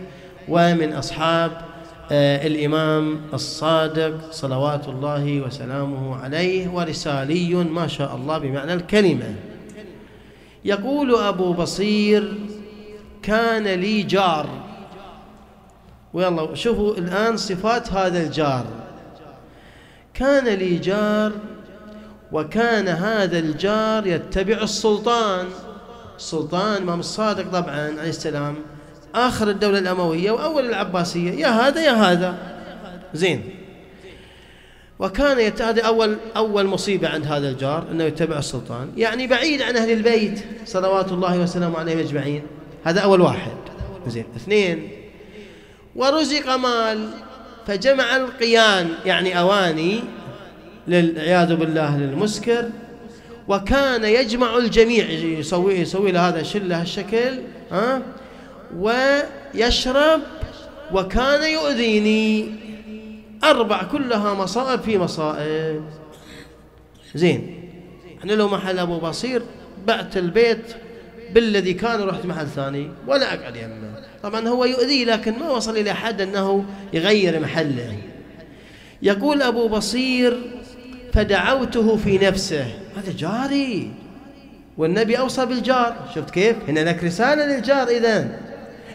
ومن 0.47 0.93
أصحاب 0.93 1.61
الإمام 2.11 3.21
الصادق 3.33 4.31
صلوات 4.31 4.87
الله 4.87 5.41
وسلامه 5.41 6.15
عليه 6.15 6.69
ورسالي 6.69 7.55
ما 7.55 7.87
شاء 7.87 8.15
الله 8.15 8.37
بمعنى 8.37 8.73
الكلمة. 8.73 9.35
يقول 10.65 11.15
أبو 11.15 11.53
بصير 11.53 12.33
كان 13.23 13.63
لي 13.63 14.03
جار. 14.03 14.49
ويلا 16.13 16.55
شوفوا 16.55 16.97
الآن 16.97 17.37
صفات 17.37 17.93
هذا 17.93 18.23
الجار. 18.23 18.65
كان 20.13 20.47
لي 20.47 20.77
جار 20.77 21.31
وكان 22.31 22.87
هذا 22.87 23.39
الجار 23.39 24.07
يتبع 24.07 24.57
السلطان. 24.61 25.45
السلطان 26.17 26.81
إمام 26.81 26.99
الصادق 26.99 27.51
طبعا 27.51 27.99
عليه 27.99 28.09
السلام. 28.09 28.55
آخر 29.15 29.49
الدولة 29.49 29.79
الأموية 29.79 30.31
وأول 30.31 30.65
العباسية. 30.65 31.31
يا 31.31 31.47
هذا 31.47 31.81
يا 31.81 31.91
هذا. 31.91 32.37
زين. 33.13 33.43
وكان 34.99 35.51
هذه 35.61 35.81
أول 35.81 36.17
أول 36.35 36.65
مصيبة 36.65 37.07
عند 37.07 37.25
هذا 37.25 37.49
الجار 37.49 37.87
أنه 37.91 38.03
يتبع 38.03 38.37
السلطان. 38.37 38.91
يعني 38.97 39.27
بعيد 39.27 39.61
عن 39.61 39.77
أهل 39.77 39.91
البيت 39.91 40.39
صلوات 40.65 41.11
الله 41.11 41.39
وسلامه 41.39 41.79
عليهم 41.79 41.99
أجمعين. 41.99 42.41
هذا 42.83 42.99
أول 42.99 43.21
واحد. 43.21 43.57
زين. 44.07 44.25
اثنين. 44.35 44.89
ورزق 45.95 46.55
مال 46.55 47.09
فجمع 47.67 48.15
القيان 48.15 48.89
يعني 49.05 49.39
أواني 49.39 49.99
للعياذ 50.87 51.55
بالله 51.55 51.97
للمسكر. 51.97 52.69
وكان 53.47 54.03
يجمع 54.03 54.57
الجميع 54.57 55.09
يسوي 55.09 55.73
يسوي 55.73 56.11
له 56.11 56.27
هذا 56.27 56.43
شلة 56.43 56.81
هالشكل 56.81 57.39
ها؟ 57.71 58.01
ويشرب 58.75 60.21
وكان 60.93 61.51
يؤذيني. 61.53 62.49
أربع 63.43 63.83
كلها 63.83 64.33
مصائب 64.33 64.81
في 64.81 64.97
مصائب. 64.97 65.83
زين 67.15 67.69
إحنا 68.19 68.33
لو 68.33 68.47
محل 68.47 68.79
أبو 68.79 68.99
بصير 68.99 69.41
بعت 69.87 70.17
البيت 70.17 70.75
بالذي 71.33 71.73
كان 71.73 72.01
رحت 72.01 72.25
محل 72.25 72.47
ثاني 72.47 72.91
ولا 73.07 73.33
أقعد 73.33 73.55
يمه. 73.55 74.03
طبعا 74.23 74.47
هو 74.47 74.65
يؤذي 74.65 75.05
لكن 75.05 75.39
ما 75.39 75.49
وصل 75.49 75.77
إلى 75.77 75.93
حد 75.93 76.21
أنه 76.21 76.65
يغير 76.93 77.39
محله. 77.39 77.97
يقول 79.01 79.41
أبو 79.41 79.67
بصير 79.67 80.37
فدعوته 81.13 81.97
في 81.97 82.17
نفسه. 82.17 82.65
هذا 82.95 83.13
جاري 83.17 83.91
والنبي 84.77 85.19
أوصى 85.19 85.45
بالجار. 85.45 85.95
شفت 86.15 86.29
كيف؟ 86.29 86.55
هنا 86.67 86.79
لك 86.89 87.03
رسالة 87.03 87.45
للجار 87.45 87.87
إذا 87.87 88.39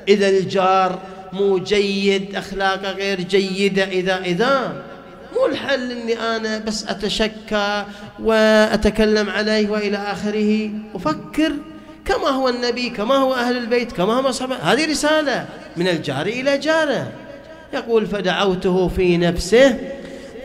إذا 0.08 0.28
الجار 0.28 0.98
مو 1.32 1.58
جيد 1.58 2.36
أخلاقه 2.36 2.92
غير 2.92 3.20
جيدة 3.20 3.84
إذا 3.84 4.18
إذا 4.18 4.82
مو 5.36 5.46
الحل 5.46 5.92
أني 5.92 6.20
أنا 6.20 6.58
بس 6.58 6.86
أتشكى 6.86 7.84
وأتكلم 8.22 9.30
عليه 9.30 9.68
وإلى 9.68 9.96
آخره. 9.96 10.70
أفكر 10.94 11.52
كما 12.04 12.28
هو 12.28 12.48
النبي 12.48 12.90
كما 12.90 13.14
هو 13.14 13.34
أهل 13.34 13.56
البيت 13.56 13.92
كما 13.92 14.20
هم 14.20 14.26
أصحابه. 14.26 14.54
هذه 14.54 14.90
رسالة 14.90 15.46
من 15.76 15.88
الجار 15.88 16.26
إلى 16.26 16.58
جاره. 16.58 17.12
يقول 17.74 18.06
فدعوته 18.06 18.88
في 18.88 19.16
نفسه 19.16 19.78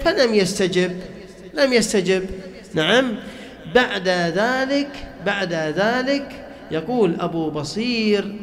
فلم 0.06 0.34
يستجب. 0.34 1.00
لم 1.54 1.74
يستجب. 1.74 2.26
نعم. 2.74 3.16
بعد 3.76 4.08
ذلك 4.36 4.90
بعد 5.26 5.54
ذلك 5.54 6.47
يقول 6.72 7.16
أبو 7.20 7.50
بصير 7.50 8.36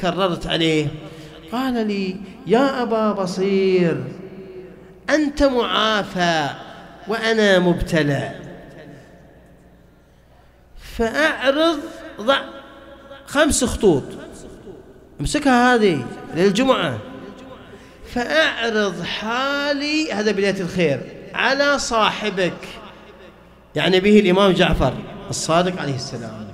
كررت 0.00 0.46
عليه 0.46 0.86
قال 1.52 1.86
لي 1.86 2.16
يا 2.46 2.82
أبا 2.82 3.12
بصير 3.12 4.04
أنت 5.10 5.42
معافى 5.42 6.48
وأنا 7.08 7.58
مبتلى. 7.58 8.32
فأعرض 10.96 11.78
ضع 12.20 12.40
خمس 13.26 13.64
خطوط 13.64 14.02
امسكها 15.20 15.74
هذه 15.74 16.06
للجمعة. 16.34 16.98
فأعرض 18.12 19.02
حالي 19.02 20.12
هذا 20.12 20.30
بداية 20.32 20.60
الخير 20.60 21.00
على 21.34 21.78
صاحبك. 21.78 22.68
يعني 23.74 24.00
به 24.00 24.20
الإمام 24.20 24.52
جعفر 24.52 24.94
الصادق 25.30 25.80
عليه 25.80 25.94
السلام. 25.94 26.47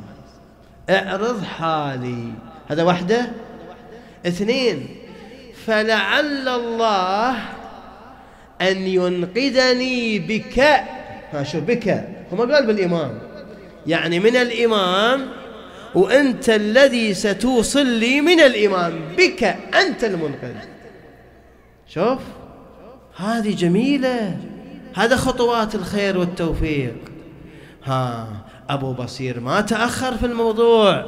اعرض 0.91 1.45
حالي. 1.45 2.33
هذا 2.69 2.83
وحده؟ 2.83 3.31
اثنين. 4.27 4.89
فلعل 5.67 6.49
الله 6.49 7.37
أن 8.61 8.77
ينقذني 8.77 10.19
بك. 10.19 10.59
ها 11.33 11.43
شوف 11.43 11.65
بك؟ 11.65 11.89
هو 12.33 12.47
ما 12.47 12.55
قال 12.55 12.67
بالإمام 12.67 13.19
يعني 13.87 14.21
من 14.21 14.37
الإمام 14.37 15.29
وأنت 15.95 16.49
الذي 16.51 17.15
ستوصل 17.15 17.87
لي 17.87 18.21
من 18.21 18.41
الإمام 18.41 18.93
بك 19.19 19.45
أنت 19.75 20.05
المنقذ. 20.05 20.55
شوف. 21.89 22.19
هذه 23.17 23.55
جميلة. 23.55 24.37
هذا 24.95 25.17
خطوات 25.17 25.75
الخير 25.75 26.19
والتوفيق. 26.19 26.95
ها. 27.85 28.44
أبو 28.71 28.93
بصير 28.93 29.41
ما 29.41 29.61
تأخر 29.61 30.17
في 30.17 30.27
الموضوع. 30.27 31.05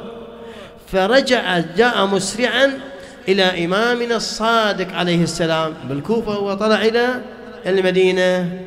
فرجع 0.87 1.59
جاء 1.59 2.05
مسرعا 2.05 2.79
إلى 3.27 3.65
إمامنا 3.65 4.15
الصادق 4.15 4.93
عليه 4.93 5.23
السلام 5.23 5.73
بالكوفة 5.89 6.39
وطلع 6.39 6.81
إلى 6.81 7.21
المدينة. 7.65 8.59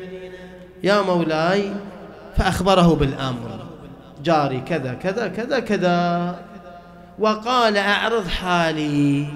يا 0.83 1.01
مولاي 1.01 1.71
فأخبره 2.37 2.95
بالأمر. 2.95 3.59
جاري 4.23 4.61
كذا 4.61 4.93
كذا 4.93 5.27
كذا 5.27 5.59
كذا. 5.59 6.39
وقال 7.19 7.77
أعرض 7.77 8.27
حالي. 8.27 9.27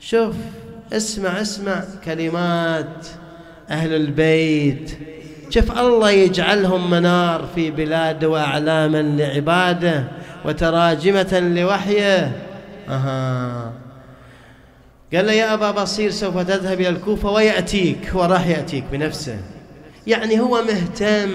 شوف 0.00 0.34
اسمع 0.92 1.40
اسمع 1.40 1.84
كلمات 2.04 3.06
أهل 3.70 3.92
البيت. 3.94 4.98
شوف 5.54 5.78
الله 5.78 6.10
يجعلهم 6.10 6.90
منار 6.90 7.48
في 7.54 7.70
بلاده 7.70 8.28
وأعلاما 8.28 9.02
لعباده 9.02 10.04
وتراجمة 10.44 11.40
لوحيه. 11.40 12.32
أها. 12.88 13.72
قال 15.14 15.26
له 15.26 15.32
يا 15.32 15.54
أبا 15.54 15.70
بصير 15.70 16.10
سوف 16.10 16.38
تذهب 16.38 16.80
إلى 16.80 16.88
الكوفة 16.88 17.30
ويأتيك 17.30 18.10
هو 18.10 18.24
راح 18.24 18.46
يأتيك 18.46 18.84
بنفسه. 18.92 19.38
يعني 20.06 20.40
هو 20.40 20.62
مهتم. 20.62 21.30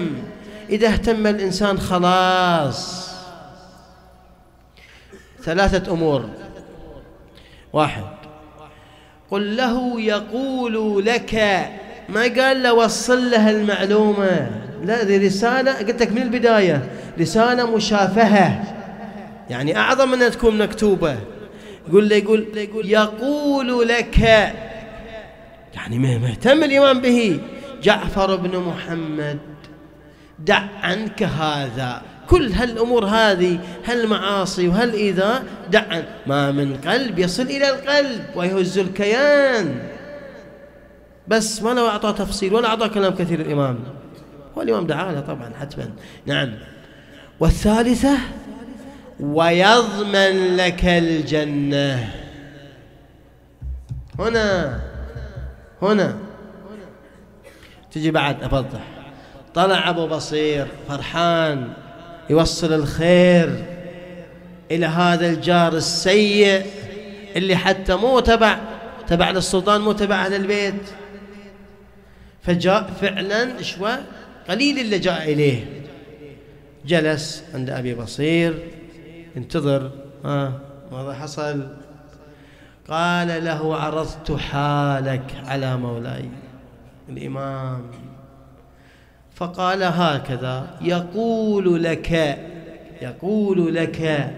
إذا 0.70 0.88
اهتم 0.88 1.26
الإنسان 1.26 1.78
خلاص. 1.78 3.10
ثلاثة 5.42 5.92
أمور. 5.92 6.28
واحد. 7.72 8.04
قل 9.30 9.56
له 9.56 10.00
يقول 10.00 11.04
لك 11.04 11.34
ما 12.10 12.22
قال 12.22 12.62
له 12.62 12.72
وصل 12.72 13.30
له 13.30 13.50
المعلومة. 13.50 14.50
لا 14.84 15.02
هذه 15.02 15.26
رسالة 15.26 15.72
قلت 15.72 16.02
لك 16.02 16.12
من 16.12 16.22
البداية 16.22 16.88
رسالة 17.20 17.76
مشافهة. 17.76 18.62
يعني 19.50 19.76
أعظم 19.76 20.10
من 20.10 20.22
أن 20.22 20.30
تكون 20.30 20.58
مكتوبة. 20.58 21.16
يقول 21.88 22.08
له 22.08 22.16
يقول 22.16 22.90
يقول 22.90 23.88
لك 23.88 24.18
يعني 25.74 25.98
مهتم 26.18 26.64
الإمام 26.64 27.00
به. 27.00 27.40
جعفر 27.82 28.36
بن 28.36 28.58
محمد 28.58 29.38
دع 30.38 30.62
عنك 30.82 31.22
هذا. 31.22 32.02
كل 32.28 32.52
هالأمور 32.52 33.04
هذه 33.06 33.58
هالمعاصي 33.84 34.68
وهالإيذاء 34.68 35.44
دع 35.70 35.82
عن 35.90 36.04
ما 36.26 36.52
من 36.52 36.76
قلب 36.76 37.18
يصل 37.18 37.42
إلى 37.42 37.68
القلب 37.68 38.24
ويهز 38.36 38.78
الكيان. 38.78 39.74
بس 41.30 41.62
ما 41.62 41.70
لو 41.70 41.88
أعطى 41.88 42.12
تفصيل 42.12 42.54
ولا 42.54 42.68
أعطى 42.68 42.88
كلام 42.88 43.14
كثير 43.14 43.40
الإمام 43.40 43.78
هو 44.58 44.62
الإمام 44.62 44.86
دعا 44.86 45.12
له 45.12 45.20
طبعا 45.20 45.52
حتما. 45.60 45.90
نعم. 46.26 46.52
والثالثة 47.40 48.18
ويضمن 49.20 50.56
لك 50.56 50.84
الجنة. 50.84 52.10
هنا 54.18 54.80
هنا. 55.82 56.16
تجي 57.92 58.10
بعد 58.10 58.42
أفضح. 58.42 58.80
طلع 59.54 59.90
أبو 59.90 60.06
بصير 60.06 60.66
فرحان 60.88 61.72
يوصل 62.30 62.72
الخير 62.72 63.64
إلى 64.70 64.86
هذا 64.86 65.26
الجار 65.26 65.72
السيء 65.72 66.66
اللي 67.36 67.56
حتى 67.56 67.94
مو 67.94 68.20
تبع 68.20 68.58
تبع 69.06 69.30
للسلطان 69.30 69.80
مو 69.80 69.92
تبع 69.92 70.26
أهل 70.26 70.34
البيت. 70.34 70.99
فجاء 72.50 72.90
فعلا 73.00 73.62
شوى 73.62 73.92
قليل 74.48 74.78
اللي 74.78 74.98
جاء 74.98 75.32
إليه. 75.32 75.64
جلس 76.86 77.44
عند 77.54 77.70
أبي 77.70 77.94
بصير 77.94 78.58
انتظر 79.36 79.90
ها 80.24 80.60
ماذا 80.92 81.12
حصل؟ 81.12 81.68
قال 82.88 83.44
له 83.44 83.76
عرضت 83.76 84.32
حالك 84.32 85.34
على 85.46 85.76
مولاي 85.76 86.30
الإمام. 87.08 87.82
فقال 89.34 89.82
هكذا 89.82 90.78
يقول 90.80 91.82
لك 91.84 92.38
يقول 93.02 93.74
لك 93.74 94.30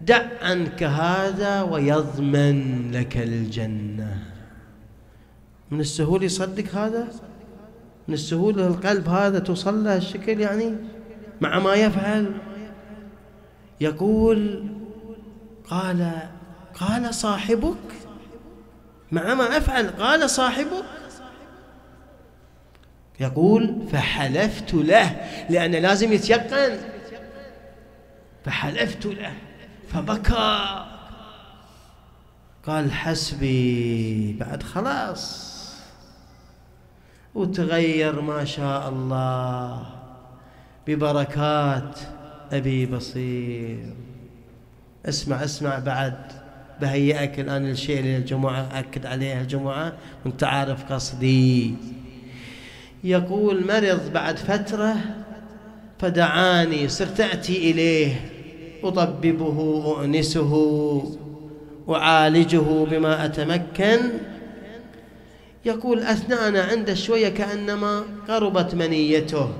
دع 0.00 0.22
عنك 0.42 0.82
هذا 0.82 1.62
ويضمن 1.62 2.90
لك 2.92 3.16
الجنة. 3.16 4.35
من 5.70 5.80
السهول 5.80 6.22
يصدق 6.22 6.74
هذا؟ 6.74 7.08
من 8.08 8.14
السهول 8.14 8.60
القلب 8.60 9.08
هذا 9.08 9.38
توصل 9.38 9.84
له 9.84 9.96
الشكل 9.96 10.40
يعني 10.40 10.76
مع 11.40 11.58
ما 11.58 11.74
يفعل؟ 11.74 12.32
يقول 13.80 14.64
قال 15.70 16.28
قال 16.74 17.14
صاحبك؟ 17.14 17.76
مع 19.12 19.34
ما 19.34 19.56
أفعل 19.56 19.88
قال 19.88 20.30
صاحبك؟ 20.30 20.84
يقول 23.20 23.88
فحلفت 23.92 24.74
له 24.74 25.16
لأن 25.50 25.70
لازم 25.72 26.12
يتيقن. 26.12 26.78
فحلفت 28.44 29.06
له 29.06 29.32
فبكى. 29.92 30.84
قال 32.66 32.92
حسبي 32.92 34.36
بعد 34.40 34.62
خلاص. 34.62 35.55
وتغير 37.36 38.20
ما 38.20 38.44
شاء 38.44 38.88
الله. 38.88 39.82
ببركات 40.86 41.98
أبي 42.52 42.86
بصير. 42.86 43.94
اسمع 45.06 45.44
اسمع 45.44 45.78
بعد. 45.78 46.16
بهيئك 46.80 47.40
الآن 47.40 47.70
الشيء 47.70 48.02
للجمعة 48.02 48.68
أكد 48.72 49.06
عليه 49.06 49.40
الجمعة 49.40 49.92
وانت 50.24 50.44
عارف 50.44 50.92
قصدي. 50.92 51.74
يقول 53.04 53.66
مرض 53.66 54.12
بعد 54.14 54.36
فترة 54.36 54.96
فدعاني 55.98 56.88
صرت 56.88 57.20
أتي 57.20 57.70
إليه 57.70 58.30
أطببه 58.84 59.82
أؤنسه 59.86 60.52
أعالجه 61.88 62.84
بما 62.90 63.24
أتمكن. 63.24 64.00
يقول 65.66 66.02
أثناءنا 66.02 66.62
عنده 66.62 66.94
شوية 66.94 67.28
كأنما 67.28 68.04
قربت 68.28 68.74
منيته. 68.74 69.52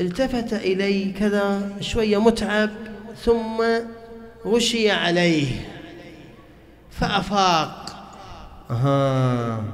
التفت 0.00 0.52
إلي 0.52 1.12
كذا 1.12 1.76
شوية 1.80 2.20
متعب 2.20 2.70
ثم 3.24 3.64
غشي 4.46 4.90
عليه 4.90 5.46
فأفاق. 6.90 7.96
أها. 8.70 9.64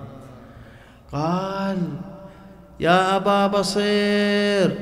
قال 1.13 1.79
يا 2.81 3.17
أبا 3.17 3.47
بصير 3.47 4.79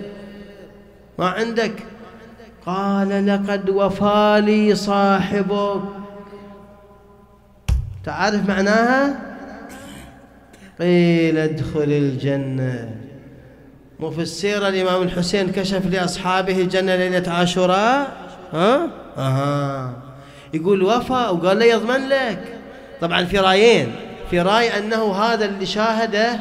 ما 1.19 1.27
عندك؟ 1.29 1.73
قال 2.67 3.27
لقد 3.27 3.71
وفى 3.71 4.43
لي 4.45 4.75
صاحبك. 4.75 5.83
تعرف 8.05 8.49
معناها؟ 8.49 9.32
قيل 10.81 11.39
ادخل 11.39 11.83
الجنة. 11.83 12.91
مو 14.01 14.11
في 14.11 14.21
السيرة 14.21 14.69
الإمام 14.69 15.03
الحسين 15.03 15.53
كشف 15.53 15.87
لأصحابه 15.87 16.61
الجنة 16.61 16.97
ليلة 16.97 17.33
عاشوراء؟ 17.33 18.17
ها؟ 18.53 18.89
أها. 19.19 19.93
يقول 20.55 20.83
وفى 20.83 21.13
وقال 21.13 21.59
له 21.59 21.65
يضمن 21.65 22.09
لك. 22.09 22.39
طبعا 23.01 23.25
في 23.25 23.39
رأيين. 23.39 23.93
في 24.31 24.41
رأي 24.41 24.79
أنه 24.79 25.13
هذا 25.13 25.45
اللي 25.45 25.67
شاهده 25.67 26.41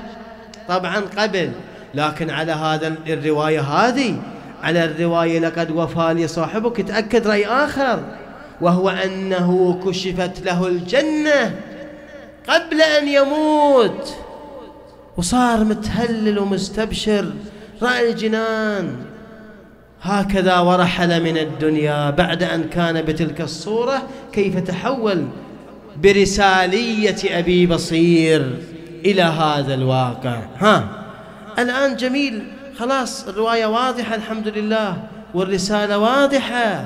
طبعا 0.68 1.00
قبل. 1.18 1.52
لكن 1.96 2.30
على 2.30 2.52
هذا 2.52 2.96
الرواية 3.08 3.62
هذه. 3.62 4.22
على 4.64 4.86
الرواية 4.86 5.40
لقد 5.40 5.72
وفى 5.72 6.14
لي 6.14 6.28
صاحبك. 6.28 6.82
تأكد 6.82 7.28
رأي 7.28 7.46
آخر. 7.46 8.04
وهو 8.62 8.90
أنه 8.90 9.80
كشفت 9.86 10.46
له 10.46 10.68
الجنة. 10.68 11.56
قبل 12.50 12.82
أن 12.82 13.08
يموت. 13.08 14.16
وصار 15.18 15.64
متهلل 15.64 16.40
ومستبشر. 16.40 17.32
رأى 17.82 18.10
الجنان. 18.10 18.96
هكذا 20.02 20.60
ورحل 20.60 21.24
من 21.24 21.38
الدنيا 21.38 22.10
بعد 22.10 22.44
أن 22.44 22.64
كان 22.64 23.02
بتلك 23.02 23.42
الصورة 23.42 24.02
كيف 24.34 24.58
تحول 24.58 25.26
برسالية 26.04 27.40
أبي 27.40 27.66
بصير 27.66 28.58
إلى 29.06 29.22
هذا 29.22 29.74
الواقع. 29.74 30.40
ها. 30.60 30.88
الآن 31.60 31.96
جميل. 31.96 32.48
خلاص 32.80 33.28
الرواية 33.28 33.66
واضحة 33.66 34.16
الحمد 34.16 34.48
لله. 34.48 34.98
والرسالة 35.34 35.98
واضحة. 35.98 36.86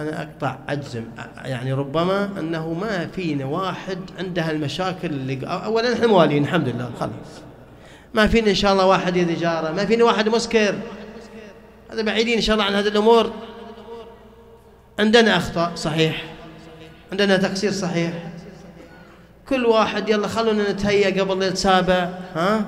أنا 0.00 0.22
أقطع 0.22 0.58
أجزم. 0.68 1.04
يعني 1.44 1.72
ربما 1.72 2.24
أنه 2.38 2.72
ما 2.72 3.06
فينا 3.06 3.44
واحد 3.44 3.98
عنده 4.18 4.50
المشاكل 4.50 5.08
اللي 5.10 5.46
أولا 5.46 5.92
نحن 5.92 6.06
موالين 6.06 6.44
الحمد 6.44 6.68
لله 6.68 6.90
خلاص. 7.00 7.42
ما 8.14 8.26
فينا 8.26 8.50
إن 8.50 8.54
شاء 8.54 8.72
الله 8.72 8.86
واحد 8.86 9.14
جاره 9.18 9.72
ما 9.72 9.86
فينا 9.86 10.04
واحد 10.04 10.28
مسكر. 10.28 10.74
هذا 11.92 12.02
بعيدين 12.02 12.36
إن 12.36 12.42
شاء 12.42 12.54
الله 12.54 12.64
عن 12.66 12.74
هذه 12.74 12.88
الأمور. 12.88 13.32
عندنا 14.98 15.36
أخطاء 15.36 15.72
صحيح. 15.74 16.24
عندنا 17.12 17.36
تقصير 17.36 17.72
صحيح. 17.72 18.12
كل 19.48 19.66
واحد 19.66 20.08
يلا 20.08 20.28
خلونا 20.28 20.72
نتهيأ 20.72 21.20
قبل 21.20 21.48
نتسابع 21.48 22.08
ها؟ 22.34 22.64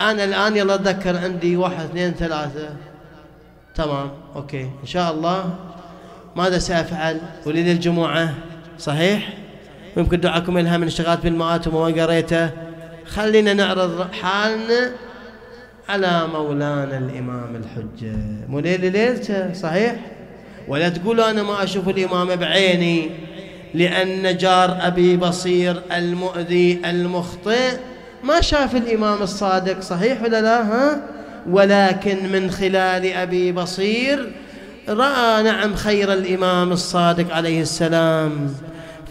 أنا 0.00 0.24
الآن 0.24 0.56
يلا 0.56 0.74
أتذكر 0.74 1.18
عندي 1.18 1.56
واحد 1.56 1.84
اثنين 1.84 2.12
ثلاثة. 2.12 2.76
تمام 3.74 4.10
أوكي. 4.36 4.62
إن 4.62 4.86
شاء 4.86 5.12
الله 5.12 5.54
ماذا 6.36 6.58
سأفعل؟ 6.58 7.20
وليل 7.46 7.68
الجمعة. 7.68 8.34
صحيح؟ 8.78 9.28
ويمكن 9.96 10.20
دعاكم 10.20 10.58
إلها 10.58 10.76
من 10.76 10.86
اشتغلت 10.86 11.20
بالمئات 11.22 11.66
وما 11.66 12.02
قريته. 12.02 12.50
خلينا 13.06 13.52
نعرض 13.52 14.12
حالنا 14.12 14.92
على 15.88 16.26
مولانا 16.32 16.98
الإمام 16.98 17.56
الحجة. 17.56 18.16
مو 18.48 18.60
ليلة 18.60 18.88
ليلته. 18.88 19.52
صحيح؟ 19.52 19.96
ولا 20.68 20.88
تقولوا 20.88 21.30
أنا 21.30 21.42
ما 21.42 21.62
أشوف 21.64 21.88
الإمام 21.88 22.36
بعيني 22.36 23.10
لأن 23.74 24.36
جار 24.36 24.78
أبي 24.80 25.16
بصير 25.16 25.82
المؤذي 25.92 26.80
المخطئ. 26.84 27.70
ما 28.24 28.40
شاف 28.40 28.76
الإمام 28.76 29.22
الصادق 29.22 29.80
صحيح 29.80 30.22
ولا 30.22 30.40
لا؟ 30.40 30.62
ها؟ 30.62 31.00
ولكن 31.50 32.32
من 32.32 32.50
خلال 32.50 33.12
أبي 33.12 33.52
بصير 33.52 34.32
رأى 34.88 35.42
نعم 35.42 35.74
خير 35.74 36.12
الإمام 36.12 36.72
الصادق 36.72 37.34
عليه 37.34 37.62
السلام. 37.62 38.54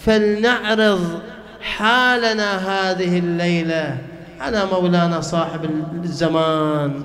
فلنعرض 0.06 1.20
حالنا 1.62 2.58
هذه 2.58 3.20
الليلة 3.20 3.98
على 4.42 4.66
مولانا 4.72 5.22
صاحب 5.22 5.70
الزمان 6.04 7.04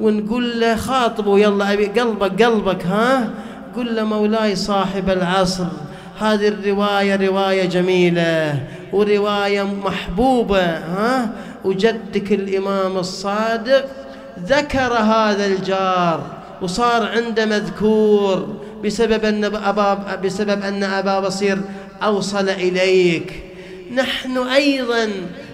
ونقول 0.00 0.60
له 0.60 0.76
خاطبه 0.76 1.38
يلا 1.38 1.72
أبي 1.72 1.86
قلبك 1.86 2.42
قلبك 2.42 2.86
ها؟ 2.86 3.30
قل 3.76 3.96
له 3.96 4.04
مولاي 4.04 4.56
صاحب 4.56 5.10
العصر 5.10 5.66
هذه 6.20 6.48
الرواية 6.48 7.28
رواية 7.28 7.64
جميلة 7.64 8.60
ورواية 8.92 9.62
محبوبة 9.62 10.62
ها؟ 10.62 11.30
وجدك 11.64 12.32
الإمام 12.32 12.96
الصادق 12.96 13.84
ذكر 14.46 14.92
هذا 14.92 15.46
الجار. 15.46 16.41
وصار 16.62 17.02
عنده 17.02 17.44
مذكور 17.46 18.56
بسبب 18.84 19.24
أن 19.24 19.44
أبا 19.44 20.16
بسبب 20.24 20.62
أن 20.62 20.82
أبا 20.84 21.20
بصير 21.20 21.58
أوصل 22.02 22.48
إليك. 22.48 23.42
نحن 23.94 24.38
أيضا 24.38 25.08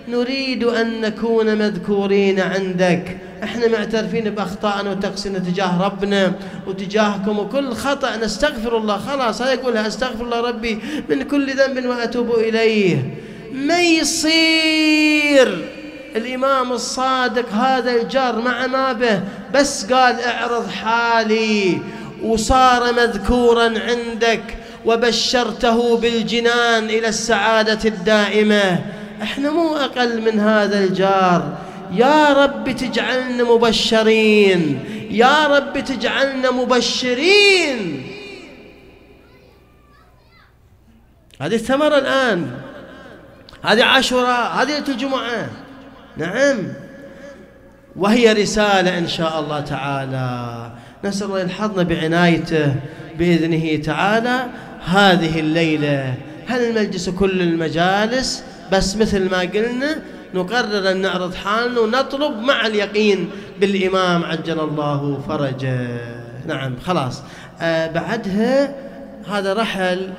نريد 0.09 0.65
أن 0.65 1.01
نكون 1.01 1.59
مذكورين 1.59 2.41
عندك. 2.41 3.17
إحنا 3.43 3.69
معترفين 3.69 4.31
بأخطائنا 4.31 4.91
وتقصيرنا 4.91 5.39
تجاه 5.39 5.83
ربنا 5.83 6.33
وتجاهكم 6.67 7.39
وكل 7.39 7.73
خطأ 7.73 8.17
نستغفر 8.17 8.77
الله. 8.77 8.99
خلاص 8.99 9.43
هذا 9.43 9.53
يقولها 9.53 9.87
أستغفر 9.87 10.25
الله 10.25 10.41
ربي 10.41 10.79
من 11.11 11.23
كل 11.23 11.57
ذنب 11.57 11.87
وأتوب 11.87 12.31
إليه. 12.35 13.15
ما 13.53 13.83
يصير؟ 13.83 15.78
الإمام 16.17 16.73
الصادق 16.73 17.53
هذا 17.53 17.91
الجار 17.91 18.41
مع 18.41 18.67
ما 18.67 18.93
به 18.93 19.23
بس 19.55 19.93
قال 19.93 20.21
اعرض 20.21 20.71
حالي 20.71 21.79
وصار 22.23 22.93
مذكورا 22.93 23.65
عندك 23.65 24.43
وبشرته 24.87 25.97
بالجنان 25.97 26.85
إلى 26.85 27.09
السعادة 27.09 27.89
الدائمة. 27.89 28.85
إحنا 29.23 29.51
مو 29.51 29.77
أقل 29.77 30.21
من 30.21 30.41
هذا 30.41 30.85
الجار. 30.85 31.59
يا 31.93 32.33
رب 32.33 32.71
تجعلنا 32.71 33.45
مبشرين 33.45 34.85
يا 35.11 35.47
رب 35.47 35.85
تجعلنا 35.85 36.51
مبشرين. 36.51 38.07
هذه 41.41 41.55
الثمرة 41.55 41.99
الآن 41.99 42.51
هذه 43.63 43.85
عاشوراء 43.85 44.53
هذه 44.53 44.79
الجمعة 44.79 45.49
نعم. 46.19 46.59
وهي 47.97 48.33
رسالة 48.33 48.99
إن 48.99 49.09
شاء 49.09 49.41
الله 49.41 49.61
تعالى. 49.61 50.71
نسأل 51.05 51.27
الله 51.27 51.41
يلحظنا 51.41 51.83
بعنايته 51.83 52.75
بإذنه 53.19 53.83
تعالى. 53.83 54.47
هذه 54.85 55.41
الليلة 55.41 56.15
هل 56.47 56.61
المجلس 56.61 57.09
كل 57.09 57.43
المجالس؟ 57.43 58.45
بس 58.73 58.97
مثل 58.97 59.31
ما 59.31 59.41
قلنا 59.41 59.99
نقرر 60.35 60.91
أن 60.91 61.01
نعرض 61.01 61.35
حالنا 61.35 61.81
ونطلب 61.81 62.39
مع 62.39 62.67
اليقين 62.67 63.31
بالإمام 63.61 64.25
عجل 64.25 64.61
الله 64.61 65.21
فرجه. 65.29 66.01
نعم 66.47 66.77
خلاص. 66.85 67.23
آه 67.61 67.87
بعدها 67.87 68.75
هذا 69.31 69.55
رحل 69.55 70.11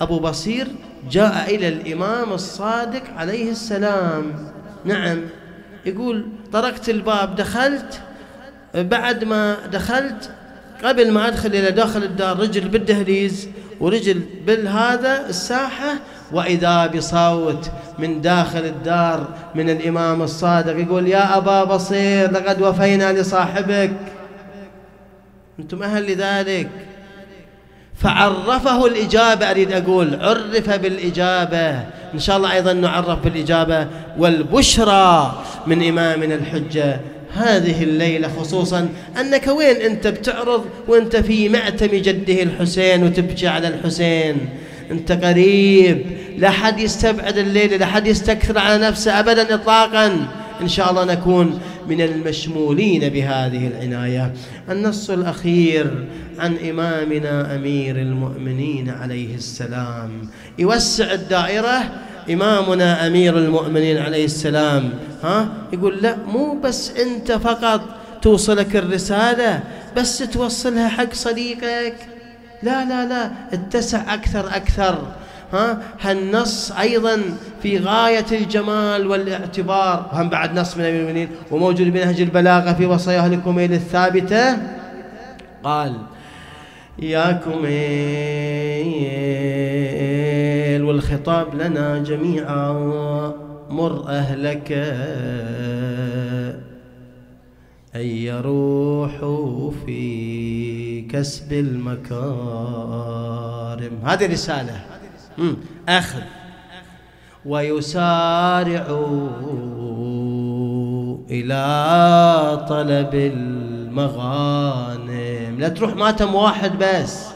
أبو 0.00 0.18
بصير 0.18 0.66
جاء 1.10 1.54
إلى 1.54 1.68
الإمام 1.68 2.32
الصادق 2.32 3.02
عليه 3.16 3.50
السلام. 3.50 4.32
نعم. 4.84 5.20
يقول 5.86 6.26
طرقت 6.52 6.88
الباب 6.88 7.36
دخلت 7.36 8.00
بعد 8.74 9.24
ما 9.24 9.56
دخلت 9.72 10.30
قبل 10.84 11.12
ما 11.12 11.28
أدخل 11.28 11.48
إلى 11.48 11.70
داخل 11.70 12.02
الدار 12.02 12.38
رجل 12.38 12.68
بالدهليز 12.68 13.48
ورجل 13.80 14.20
بالهذا 14.46 15.28
الساحة 15.28 15.94
وإذا 16.32 16.86
بصوت 16.86 17.70
من 17.98 18.20
داخل 18.20 18.64
الدار 18.64 19.28
من 19.54 19.70
الإمام 19.70 20.22
الصادق 20.22 20.76
يقول 20.76 21.08
يا 21.08 21.36
أبا 21.36 21.64
بصير 21.64 22.30
لقد 22.30 22.62
وفينا 22.62 23.12
لصاحبك. 23.12 23.92
أنتم 25.58 25.82
أهل 25.82 26.12
لذلك. 26.12 26.70
فعرفه 28.02 28.86
الإجابة 28.86 29.50
أريد 29.50 29.72
أقول 29.72 30.18
عرف 30.20 30.70
بالإجابة. 30.70 31.70
إن 32.14 32.18
شاء 32.18 32.36
الله 32.36 32.52
أيضا 32.52 32.72
نعرف 32.72 33.18
بالإجابة. 33.24 33.86
والبشرى 34.18 35.42
من 35.66 35.88
إمامنا 35.88 36.34
الحجة 36.34 37.00
هذه 37.34 37.82
الليلة 37.82 38.28
خصوصا 38.40 38.88
أنك 39.20 39.46
وين 39.46 39.76
أنت 39.76 40.06
بتعرض 40.06 40.64
وأنت 40.88 41.16
في 41.16 41.48
مأتم 41.48 41.86
جده 41.86 42.42
الحسين 42.42 43.04
وتبكي 43.04 43.48
على 43.48 43.68
الحسين؟ 43.68 44.48
أنت 44.90 45.12
قريب. 45.12 46.06
لا 46.38 46.50
حد 46.50 46.80
يستبعد 46.80 47.38
الليلة 47.38 47.76
لا 47.76 47.86
حد 47.86 48.06
يستكثر 48.06 48.58
على 48.58 48.86
نفسه 48.86 49.20
أبدا 49.20 49.54
إطلاقا. 49.54 50.26
إن 50.60 50.68
شاء 50.68 50.90
الله 50.90 51.04
نكون 51.04 51.60
من 51.88 52.00
المشمولين 52.00 53.08
بهذه 53.08 53.66
العناية. 53.66 54.32
النص 54.70 55.10
الأخير 55.10 56.06
عن 56.38 56.56
إمامنا 56.70 57.56
أمير 57.56 57.96
المؤمنين 57.96 58.90
عليه 58.90 59.34
السلام. 59.34 60.10
يوسع 60.58 61.12
الدائرة 61.12 61.82
إمامنا 62.30 63.06
أمير 63.06 63.38
المؤمنين 63.38 63.98
عليه 63.98 64.24
السلام. 64.24 64.90
ها؟ 65.22 65.48
يقول 65.72 65.98
لا 66.02 66.16
مو 66.16 66.60
بس 66.60 66.90
أنت 66.90 67.32
فقط 67.32 67.80
توصلك 68.22 68.76
الرسالة 68.76 69.60
بس 69.96 70.18
توصلها 70.18 70.88
حق 70.88 71.14
صديقك. 71.14 71.94
لا 72.62 72.84
لا 72.84 73.08
لا 73.08 73.30
اتسع 73.52 74.14
أكثر 74.14 74.56
أكثر. 74.56 75.12
ها؟ 75.52 75.78
هالنص 76.00 76.72
أيضا 76.72 77.22
في 77.62 77.78
غاية 77.78 78.26
الجمال 78.32 79.06
والاعتبار. 79.06 80.10
وهم 80.12 80.28
بعد 80.28 80.58
نص 80.58 80.76
من 80.76 80.84
المؤمنين. 80.84 81.28
وموجود 81.50 81.86
بنهج 81.86 82.20
البلاغة 82.20 82.72
في 82.72 82.86
وصاياه 82.86 83.26
الكميل 83.26 83.72
الثابتة. 83.72 84.58
قال 85.64 85.96
يا 86.98 87.32
كميل 87.32 87.72
والخطاب 90.84 91.54
لنا 91.54 91.98
جميعا. 91.98 92.72
مر 93.70 94.08
أهلك. 94.08 94.72
أن 97.94 98.00
يروحوا 98.00 99.70
في 99.86 101.02
كسب 101.02 101.52
المكارم. 101.52 102.22
هذه 104.04 104.32
رسالة. 104.32 104.80
أخذ 105.88 106.20
ويسارعوا 107.46 109.28
إلى 111.30 112.66
طلب 112.68 113.14
المغانم. 113.14 115.10
لا 115.58 115.68
تروح 115.68 115.96
ماتم 115.96 116.34
واحد 116.34 116.72
بس. 116.78 117.26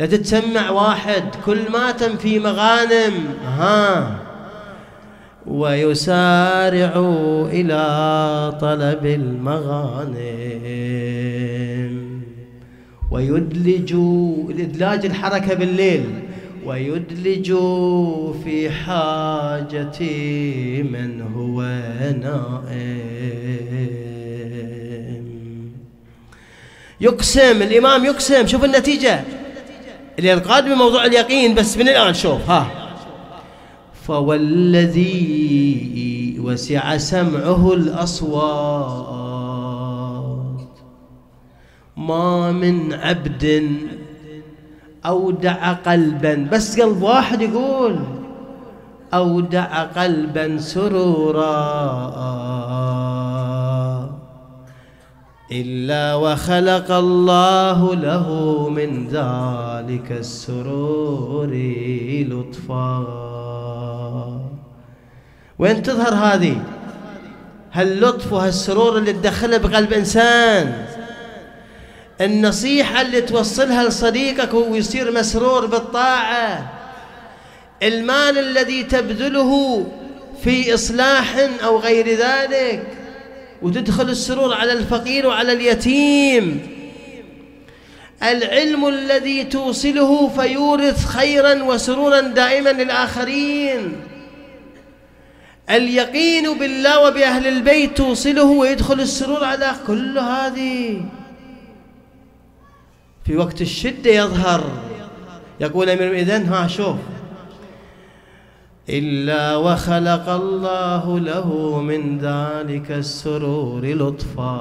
لا 0.00 0.06
تتسمع 0.06 0.70
واحد. 0.70 1.24
كل 1.46 1.70
ماتم 1.72 2.16
في 2.16 2.38
مغانم. 2.38 3.14
ها 3.44 4.16
ويسارع 5.46 6.92
إلى 7.52 7.82
طلب 8.60 9.06
المغانم. 9.06 10.16
ويدلج 13.10 13.92
الإدلاج 14.50 15.06
الحركة 15.06 15.54
بالليل. 15.54 16.22
ويدلج 16.66 17.46
في 18.44 18.70
حاجة 18.70 20.00
من 20.82 21.22
هو 21.22 21.62
نائم. 22.22 22.96
يقسم 27.00 27.62
الإمام 27.62 28.04
يقسم. 28.04 28.46
شوف 28.46 28.64
النتيجة. 28.64 29.24
اللي 30.18 30.32
القادم 30.32 30.74
بموضوع 30.74 31.04
اليقين 31.04 31.54
بس 31.54 31.76
من 31.76 31.88
الآن 31.88 32.14
شوف 32.14 32.50
ها. 32.50 32.70
فوالذي 34.06 35.16
وسع 36.40 36.96
سمعه 36.96 37.72
الأصوات. 37.72 39.26
ما 41.96 42.52
من 42.52 42.92
عبد 42.92 43.44
أودع 45.06 45.72
قلبا. 45.72 46.48
بس 46.52 46.80
قلب 46.80 47.02
واحد 47.02 47.42
يقول 47.42 47.98
أودع 49.14 49.82
قلبا 49.82 50.58
سرورا. 50.58 51.56
إلا 55.52 56.14
وخلق 56.14 56.90
الله 56.90 57.94
له 57.94 58.28
من 58.68 59.06
ذلك 59.06 60.12
السرور 60.12 61.50
لطفا. 62.30 63.06
وين 65.58 65.82
تظهر 65.82 66.14
هذه؟ 66.14 66.56
هاللطف 67.72 68.32
وهالسرور 68.32 68.98
اللي 68.98 69.12
تدخله 69.12 69.56
بقلب 69.56 69.92
إنسان. 69.92 70.86
النصيحة 72.20 73.00
اللي 73.00 73.20
توصلها 73.20 73.88
لصديقك 73.88 74.54
ويصير 74.54 75.12
مسرور 75.12 75.66
بالطاعة. 75.66 76.72
المال 77.82 78.38
الذي 78.38 78.82
تبذله 78.82 79.86
في 80.44 80.74
إصلاح 80.74 81.48
أو 81.64 81.78
غير 81.78 82.08
ذلك 82.08 82.86
وتدخل 83.62 84.10
السرور 84.10 84.54
على 84.54 84.72
الفقير 84.72 85.26
وعلى 85.26 85.52
اليتيم. 85.52 86.76
العلم 88.22 88.88
الذي 88.88 89.44
توصله 89.44 90.28
فيورث 90.28 91.06
خيرا 91.06 91.62
وسرورا 91.62 92.20
دائما 92.20 92.70
للآخرين. 92.70 93.96
اليقين 95.70 96.58
بالله 96.58 97.00
وبأهل 97.00 97.46
البيت 97.46 97.96
توصله 97.96 98.44
ويدخل 98.44 99.00
السرور 99.00 99.44
على 99.44 99.72
كل 99.86 100.18
هذه. 100.18 101.00
في 103.26 103.36
وقت 103.36 103.60
الشدة 103.60 104.10
يظهر. 104.10 104.64
يقول 105.60 105.90
أمير 105.90 106.12
إذن 106.12 106.44
ها 106.44 106.66
شوف. 106.66 106.96
إلا 108.88 109.56
وخلق 109.56 110.28
الله 110.28 111.18
له 111.18 111.80
من 111.80 112.18
ذلك 112.18 112.92
السرور 112.92 113.86
لطفا. 113.86 114.56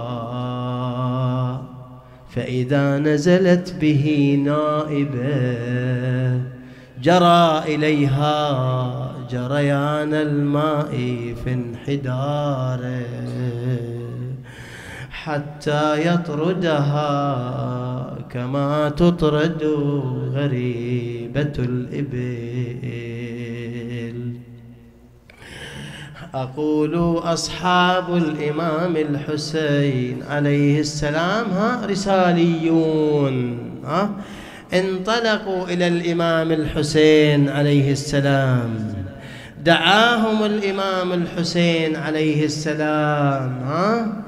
فإذا 2.35 2.99
نزلت 2.99 3.75
به 3.81 4.37
نائبة 4.45 5.25
جرى 7.01 7.75
إليها 7.75 9.15
جريان 9.31 10.13
الماء 10.13 10.91
في 11.43 11.53
انحداره. 11.53 13.05
حتى 15.25 16.13
يطردها 16.13 17.05
كما 18.29 18.89
تطرد 18.89 19.63
غريبة 20.33 21.53
الإبل. 21.59 22.75
أقول 26.33 27.17
أصحاب 27.17 28.17
الإمام 28.17 28.97
الحسين 28.97 30.23
عليه 30.29 30.79
السلام 30.79 31.45
ها 31.51 31.85
رساليون 31.85 33.57
ها 33.85 34.09
انطلقوا 34.73 35.63
إلى 35.63 35.87
الإمام 35.87 36.51
الحسين 36.51 37.49
عليه 37.49 37.91
السلام. 37.91 38.93
دعاهم 39.63 40.43
الإمام 40.45 41.13
الحسين 41.13 41.95
عليه 41.95 42.45
السلام 42.45 43.59
ها. 43.63 44.24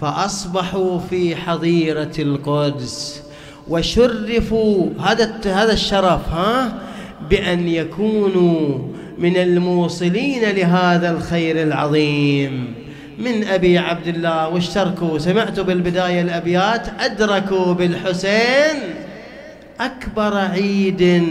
فأصبحوا 0.00 0.98
في 0.98 1.36
حظيرة 1.36 2.12
القدس 2.18 3.22
وشرفوا 3.68 4.88
هذا 5.04 5.40
هذا 5.44 5.72
الشرف 5.72 6.28
ها؟ 6.28 6.72
بأن 7.30 7.68
يكونوا 7.68 8.78
من 9.18 9.36
الموصلين 9.36 10.42
لهذا 10.42 11.10
الخير 11.10 11.62
العظيم. 11.62 12.74
من 13.18 13.44
أبي 13.44 13.78
عبد 13.78 14.06
الله 14.06 14.48
واشتركوا 14.48 15.18
سمعتوا 15.18 15.64
بالبداية 15.64 16.20
الأبيات 16.20 16.86
أدركوا 17.00 17.72
بالحسين. 17.72 18.76
أكبر 19.80 20.36
عيد 20.36 21.24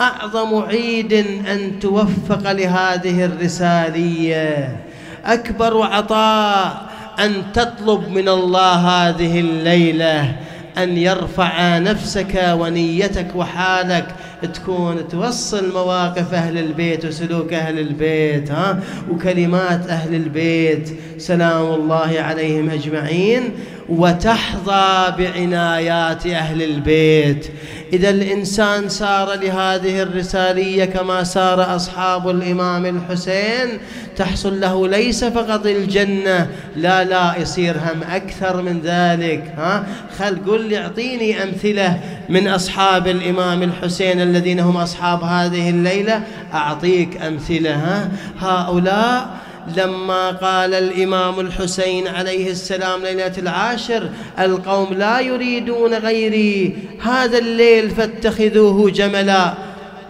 أعظم 0.00 0.62
عيد 0.62 1.12
أن 1.52 1.78
توفق 1.80 2.52
لهذه 2.52 3.24
الرسالية. 3.24 4.76
أكبر 5.24 5.82
عطاء 5.82 6.83
أن 7.20 7.52
تطلب 7.54 8.08
من 8.08 8.28
الله 8.28 8.74
هذه 8.74 9.40
الليلة 9.40 10.36
أن 10.78 10.96
يرفع 10.96 11.78
نفسك 11.78 12.54
ونيتك 12.58 13.26
وحالك 13.34 14.06
تكون 14.54 15.08
توصل 15.08 15.72
مواقف 15.72 16.34
أهل 16.34 16.58
البيت 16.58 17.04
وسلوك 17.04 17.52
أهل 17.52 17.78
البيت 17.78 18.50
ها؟ 18.50 18.80
وكلمات 19.10 19.86
أهل 19.86 20.14
البيت. 20.14 20.88
سلام 21.18 21.74
الله 21.74 22.20
عليهم 22.20 22.70
أجمعين. 22.70 23.42
وتحظى 23.88 25.14
بعنايات 25.18 26.26
أهل 26.26 26.62
البيت. 26.62 27.46
إذا 27.92 28.10
الإنسان 28.10 28.88
سار 28.88 29.34
لهذه 29.34 30.02
الرسالية 30.02 30.84
كما 30.84 31.24
سار 31.24 31.76
أصحاب 31.76 32.30
الإمام 32.30 32.86
الحسين 32.86 33.78
تحصل 34.16 34.60
له 34.60 34.88
ليس 34.88 35.24
فقط 35.24 35.66
الجنة 35.66 36.48
لا 36.76 37.04
لا 37.04 37.34
يصير 37.38 37.76
هم 37.76 38.02
أكثر 38.10 38.62
من 38.62 38.80
ذلك 38.84 39.54
ها؟ 39.56 39.86
خل 40.18 40.38
قل 40.46 40.68
لي 40.68 40.78
أعطيني 40.78 41.42
أمثلة 41.42 42.00
من 42.28 42.48
أصحاب 42.48 43.06
الإمام 43.06 43.62
الحسين 43.62 44.20
الذين 44.20 44.60
هم 44.60 44.76
أصحاب 44.76 45.22
هذه 45.22 45.70
الليلة 45.70 46.22
أعطيك 46.54 47.22
أمثلة 47.22 47.74
ها؟ 47.74 48.08
هؤلاء 48.40 49.43
لما 49.76 50.30
قال 50.30 50.74
الإمام 50.74 51.40
الحسين 51.40 52.08
عليه 52.08 52.50
السلام 52.50 53.02
ليلة 53.02 53.32
العاشر 53.38 54.08
القوم 54.38 54.94
لا 54.94 55.20
يريدون 55.20 55.94
غيري 55.94 56.78
هذا 57.02 57.38
الليل 57.38 57.90
فاتخذوه 57.90 58.90
جملا. 58.90 59.54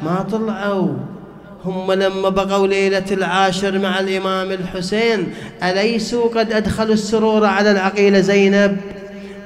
ما 0.03 0.27
طلعوا. 0.33 0.93
هم 1.65 1.93
لما 1.93 2.29
بقوا 2.29 2.67
ليلة 2.67 3.05
العاشر 3.11 3.79
مع 3.79 4.01
الإمام 4.01 4.53
الحسين 4.53 5.35
أليسوا 5.63 6.29
قد 6.29 6.53
أدخلوا 6.53 6.95
السرور 6.95 7.47
على 7.47 7.71
العقيلة 7.71 8.21
زينب؟ 8.21 8.77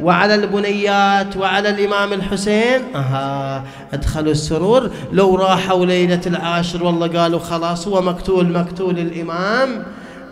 وعلى 0.00 0.34
البنيات 0.34 1.36
وعلى 1.36 1.68
الإمام 1.68 2.12
الحسين. 2.12 2.80
أها 2.94 3.64
أدخلوا 3.92 4.32
السرور. 4.32 4.90
لو 5.12 5.34
راحوا 5.34 5.86
ليلة 5.86 6.20
العاشر 6.26 6.84
والله 6.84 7.06
قالوا 7.06 7.38
خلاص 7.38 7.88
هو 7.88 8.02
مقتول 8.02 8.52
مقتول 8.52 8.98
الإمام. 8.98 9.84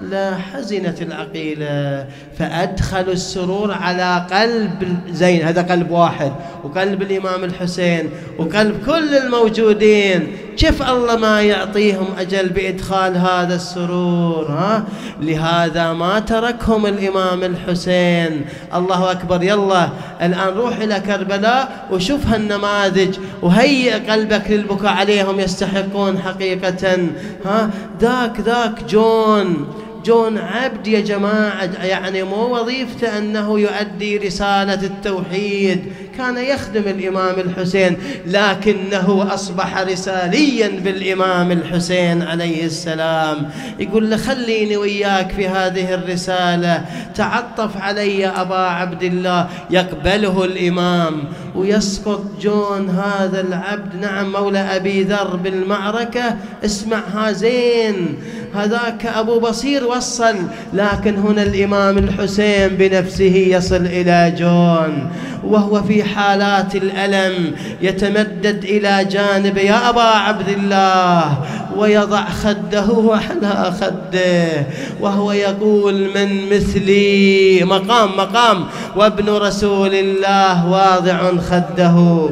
لا 0.03 0.37
حزنت 0.37 1.03
العقيلة. 1.03 2.07
فأدخلوا 2.39 3.13
السرور 3.13 3.73
على 3.73 4.27
قلب 4.31 4.99
زين 5.11 5.43
هذا 5.43 5.63
قلب 5.63 5.91
واحد 5.91 6.33
وقلب 6.65 7.03
الإمام 7.03 7.45
الحسين 7.45 8.11
وقلب 8.39 8.87
كل 8.87 9.17
الموجودين. 9.17 10.37
كيف 10.57 10.83
الله 10.83 11.17
ما 11.17 11.43
يعطيهم 11.43 12.07
أجل 12.19 12.49
بإدخال 12.49 13.17
هذا 13.17 13.55
السرور 13.55 14.47
ها؟ 14.49 14.85
لهذا 15.21 15.93
ما 15.93 16.19
تركهم 16.19 16.87
الإمام 16.87 17.43
الحسين. 17.43 18.45
الله 18.75 19.11
أكبر. 19.11 19.43
يلا 19.43 19.89
الآن 20.23 20.49
روح 20.49 20.77
إلى 20.77 21.01
كربلاء 21.01 21.87
وشوف 21.93 22.27
هالنماذج 22.27 23.19
وهيئ 23.43 24.11
قلبك 24.11 24.51
للبكاء. 24.51 24.93
عليهم 24.93 25.41
يستحقون 25.41 26.19
حقيقة 26.19 26.99
ها؟ 27.45 27.71
ذاك 28.01 28.41
ذاك 28.41 28.85
جون 28.85 29.67
جون 30.05 30.39
عبد 30.39 30.87
يا 30.87 31.01
جماعة. 31.01 31.85
يعني 31.85 32.23
مو 32.23 32.57
وظيفته 32.57 33.19
أنه 33.19 33.61
يؤدي 33.61 34.19
رسالة 34.19 34.83
التوحيد. 34.83 35.93
كان 36.19 36.39
يخدم 36.39 36.83
الإمام 36.87 37.35
الحسين 37.41 37.97
لكنه 38.27 39.29
أصبح 39.35 39.79
رساليا 39.79 40.69
بالإمام 40.69 41.53
الحسين 41.53 42.23
عليه 42.23 42.65
السلام. 42.65 43.51
يقول 43.79 44.11
له 44.11 44.17
خليني 44.17 44.77
وياك 44.77 45.33
في 45.33 45.49
هذه 45.49 45.95
الرسالة. 45.95 46.85
تعطف 47.15 47.77
علي 47.77 48.27
أبا 48.27 48.57
عبد 48.57 49.03
الله. 49.03 49.49
يقبله 49.71 50.45
الإمام. 50.45 51.25
ويسقط 51.55 52.25
جون 52.41 52.91
هذا 52.91 53.41
العبد. 53.41 54.01
نعم 54.01 54.33
مولى 54.33 54.59
أبي 54.59 55.03
ذر 55.03 55.37
بالمعركة. 55.37 56.37
اسمعها 56.65 57.33
زين. 57.33 58.19
هذاك 58.55 59.07
أبو 59.07 59.41
بصير 59.41 59.87
وصل 59.87 60.37
لكن 60.73 61.17
هنا 61.17 61.43
الإمام 61.43 61.99
الحسين 61.99 62.69
بنفسه 62.69 63.37
يصل 63.37 63.87
إلى 63.87 64.35
جون. 64.39 65.11
وهو 65.47 65.83
في 65.83 66.05
حالات 66.05 66.77
الألم 66.77 67.55
يتمدد 67.83 68.65
إلى 68.65 69.05
جانب 69.05 69.57
يا 69.57 69.89
أبا 69.89 70.01
عبد 70.01 70.49
الله 70.49 71.39
ويضع 71.77 72.25
خده 72.25 72.87
على 73.11 73.73
خده 73.81 74.67
وهو 75.01 75.33
يقول 75.33 76.11
من 76.15 76.51
مثلي؟ 76.53 77.65
مقام 77.65 78.17
مقام. 78.17 78.65
وابن 78.97 79.29
رسول 79.29 79.95
الله 79.95 80.71
واضع 80.71 81.37
خده. 81.37 82.29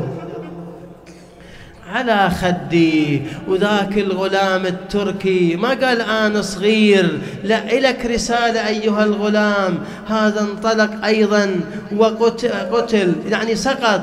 على 1.94 2.30
خدي 2.30 3.22
وذاك 3.48 3.98
الغلام 3.98 4.66
التركي. 4.66 5.56
ما 5.56 5.68
قال 5.68 6.00
أنا 6.00 6.42
صغير. 6.42 7.18
لا 7.44 7.72
إلك 7.72 8.06
رسالة 8.06 8.68
أيها 8.68 9.04
الغلام. 9.04 9.78
هذا 10.08 10.40
انطلق 10.40 11.04
أيضا 11.04 11.60
وقتل 11.96 13.12
يعني 13.28 13.54
سقط. 13.56 14.00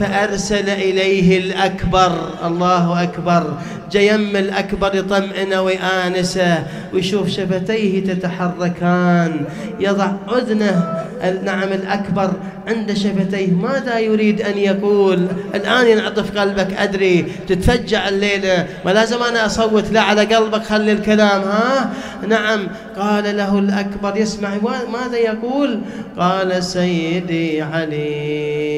فأرسل 0.00 0.68
إليه 0.68 1.38
الأكبر 1.38 2.12
الله 2.46 3.02
أكبر. 3.02 3.58
جيم 3.90 4.36
الأكبر 4.36 4.94
يطمئنه 4.94 5.62
ويآنسه 5.62 6.66
ويشوف 6.94 7.28
شفتيه 7.28 8.04
تتحركان. 8.04 9.40
يضع 9.80 10.12
أذنه 10.36 11.04
نعم 11.44 11.72
الأكبر 11.72 12.32
عند 12.68 12.92
شفتيه. 12.92 13.50
ماذا 13.52 13.98
يريد 13.98 14.42
أن 14.42 14.58
يقول؟ 14.58 15.26
الآن 15.54 15.86
ينعطف 15.86 16.38
قلبك 16.38 16.72
أدري. 16.72 17.26
تتفجع 17.48 18.08
الليلة. 18.08 18.66
ما 18.84 18.90
لازم 18.90 19.22
أنا 19.22 19.46
أصوت 19.46 19.92
لا 19.92 20.00
على 20.00 20.24
قلبك 20.24 20.62
خلي 20.62 20.92
الكلام 20.92 21.42
ها؟ 21.42 21.90
نعم. 22.28 22.68
قال 22.98 23.36
له 23.36 23.58
الأكبر 23.58 24.16
يسمع. 24.16 24.50
ماذا 24.92 25.16
يقول؟ 25.16 25.80
قال 26.18 26.64
سيدي 26.64 27.62
علي. 27.62 28.68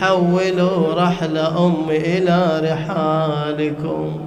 حولوا 0.00 0.94
رحل 0.94 1.38
أمي 1.38 1.96
إلى 1.96 2.60
رحالكم 2.72 4.20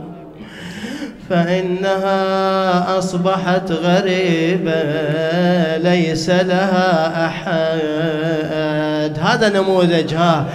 فإنها 1.30 2.98
أصبحت 2.98 3.72
غريبة 3.72 4.84
ليس 5.78 6.30
لها 6.30 7.26
أحد. 7.26 9.20
هذا 9.20 9.50
نموذج 9.50 10.14
ها. 10.14 10.46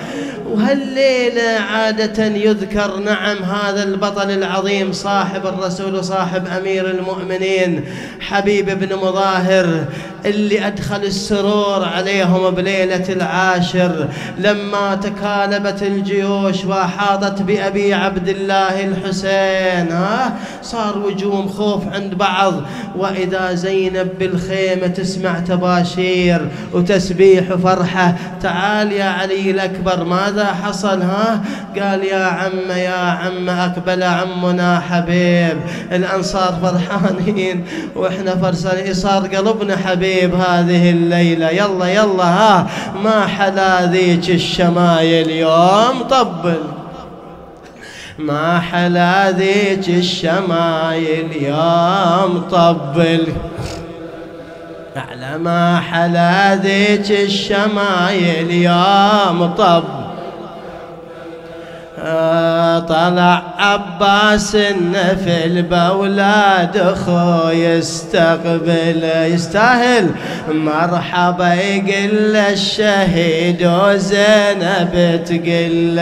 وهالليلة 0.53 1.43
عادة 1.73 2.25
يذكر 2.27 2.97
نعم 2.97 3.37
هذا 3.37 3.83
البطل 3.83 4.31
العظيم 4.31 4.93
صاحب 4.93 5.47
الرسول 5.47 5.95
وصاحب 5.95 6.47
أمير 6.47 6.91
المؤمنين 6.91 7.85
حبيب 8.21 8.71
بن 8.71 8.97
مظاهر 8.97 9.85
اللي 10.25 10.67
أدخل 10.67 11.05
السرور 11.05 11.85
عليهم 11.85 12.51
بليلة 12.51 13.05
العاشر. 13.09 14.09
لما 14.39 14.95
تكالبت 14.95 15.83
الجيوش 15.83 16.65
وأحاطت 16.65 17.43
بأبي 17.43 17.95
عبد 17.95 18.29
الله 18.29 18.85
الحسين 18.85 19.93
ها؟ 19.93 20.37
صار 20.63 20.99
وجوم 20.99 21.49
خوف 21.49 21.83
عند 21.95 22.15
بعض. 22.15 22.55
وإذا 22.97 23.55
زينب 23.55 24.09
بالخيمة 24.19 24.87
تسمع 24.87 25.39
تباشير 25.39 26.49
وتسبيح 26.73 27.51
وفرحة 27.51 28.15
تعال 28.43 28.93
يا 28.93 29.05
علي 29.05 29.51
الأكبر 29.51 30.05
ماذا 30.05 30.38
حصل 30.45 31.03
ها؟ 31.03 31.41
قال 31.81 32.05
يا 32.05 32.25
عم 32.25 32.71
يا 32.71 32.97
عم 32.97 33.49
أقبل 33.49 34.03
عمنا 34.03 34.81
حبيب. 34.91 35.59
الأنصار 35.93 36.59
فرحانين 36.63 37.65
وإحنا 37.97 38.37
فرسانين 38.37 38.95
صار 38.95 39.27
قلبنا 39.27 39.77
حبيب 39.77 40.35
هذه 40.35 40.91
الليلة. 40.91 41.51
يلا 41.51 41.87
يلا 41.87 42.25
ها؟ 42.25 42.67
ما 43.05 43.27
حلا 43.27 43.87
ذيك 43.87 44.31
الشمايل 44.31 45.31
يوم 45.31 46.03
طبل. 46.11 46.61
ما 48.19 48.61
حلا 48.61 49.31
ذيك 49.31 49.89
الشمايل 49.89 51.43
يوم 51.43 52.43
طبل. 52.51 53.27
على 54.97 55.39
ما 55.39 55.81
حلا 55.81 56.55
ذيك 56.55 57.11
الشمايل 57.11 58.51
يوم 58.51 59.55
طب 59.59 59.85
طلع 62.89 63.43
عباس 63.59 64.55
النفل 64.55 65.63
بولاد 65.63 66.77
اخو 66.77 67.49
يستقبل 67.49 69.05
يستاهل. 69.05 70.11
مرحبا 70.49 71.55
يقل 71.55 72.37
الشهيد 72.37 73.63
وزينب 73.63 75.21
تقل 75.25 75.99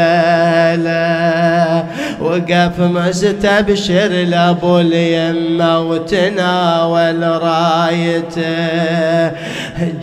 وقف 2.20 2.80
مستبشر 2.80 4.08
لأبو 4.08 4.78
اليمه 4.80 5.80
وتناول 5.80 7.42
رايته 7.42 8.46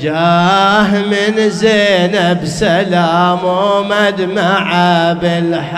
جاه 0.01 0.87
من 0.87 1.49
زينب 1.49 2.45
سلام 2.45 3.39
ومدمع 3.43 4.73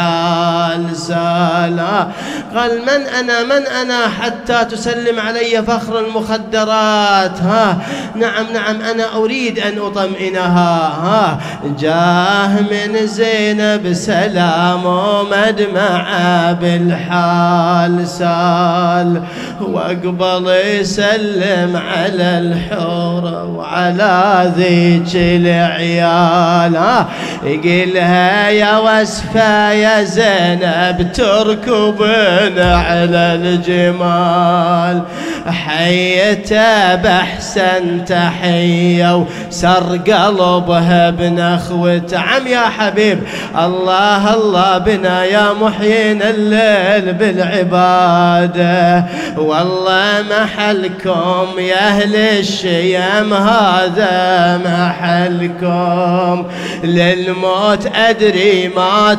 بالحال 0.05 0.95
سالا 0.95 2.07
قال 2.55 2.81
من 2.81 3.07
أنا 3.19 3.43
من 3.43 3.67
أنا 3.81 4.07
حتى 4.21 4.65
تسلم 4.65 5.19
علي 5.19 5.63
فخر 5.67 5.99
المخدرات؟ 5.99 7.41
ها. 7.41 7.77
نعم 8.15 8.45
نعم 8.53 8.81
أنا 8.81 9.15
أريد 9.15 9.59
أن 9.59 9.79
أطمئنها. 9.79 10.93
ها. 11.03 11.39
جاه 11.79 12.61
من 12.61 13.07
زينب 13.07 13.93
سلام 13.93 14.85
ومدمع 14.85 16.05
بالحال 16.51 18.07
سال. 18.07 19.21
واقبل 19.61 20.47
يسلم 20.65 21.81
على 21.95 22.39
الحورة 22.39 23.45
وعلى 23.45 24.51
ذيك 24.57 25.15
العيال. 25.15 27.05
يقلها 27.43 28.49
يا 28.49 28.77
وسفة 28.77 29.71
يا 29.71 29.94
زينب 30.03 31.11
تركبن 31.13 32.59
على 32.59 33.39
الجمال. 33.41 35.01
حيته 35.47 36.95
بأحسن 36.95 38.05
تحية 38.05 39.25
وسر 39.49 39.97
قلبها 39.97 41.09
بنخوة 41.09 42.09
عم 42.13 42.47
يا 42.47 42.69
حبيب. 42.77 43.19
الله 43.59 44.33
الله 44.33 44.77
بنا 44.77 45.23
يا 45.23 45.53
محيين 45.61 46.21
الليل 46.21 47.13
بالعبادة. 47.13 49.05
والله 49.37 50.23
محلكم 50.31 51.59
يا 51.59 51.87
أهل 51.87 52.15
الشيم 52.15 53.33
هذا 53.33 54.61
محلكم. 54.65 56.47
للموت 56.83 57.87
أدري 57.95 58.71
ما 58.75 59.13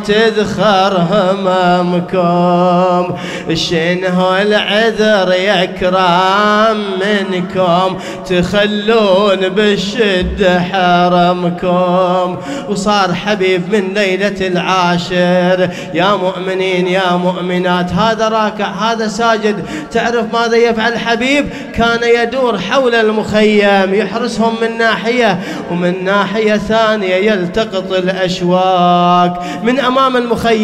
تذخر 0.66 1.06
هممكم 1.10 3.16
شنو 3.54 4.36
العذر 4.36 5.32
يا 5.32 5.64
كرام 5.64 6.84
منكم. 7.00 7.98
تخلون 8.26 9.48
بالشد 9.48 10.60
حرمكم 10.72 12.36
وصار 12.68 13.14
حبيب 13.14 13.62
من 13.72 13.94
ليلة 13.94 14.46
العاشر. 14.46 15.68
يا 15.94 16.16
مؤمنين 16.16 16.88
يا 16.88 17.12
مؤمنات 17.12 17.92
هذا 17.92 18.28
راكع 18.28 18.66
هذا 18.66 19.08
ساجد. 19.08 19.64
تعرف 19.92 20.24
ماذا 20.32 20.56
يفعل 20.56 20.92
الحبيب 20.92 21.48
كان 21.74 22.00
يدور 22.22 22.58
حول 22.58 22.94
المخيم 22.94 23.94
يحرسهم 23.94 24.54
من 24.60 24.78
ناحية 24.78 25.40
ومن 25.70 26.04
ناحية 26.04 26.56
ثانية 26.56 27.14
يلتقط 27.14 27.92
الأشواك. 27.92 29.32
من 29.62 29.80
أمام 29.80 30.16
المخيم 30.16 30.55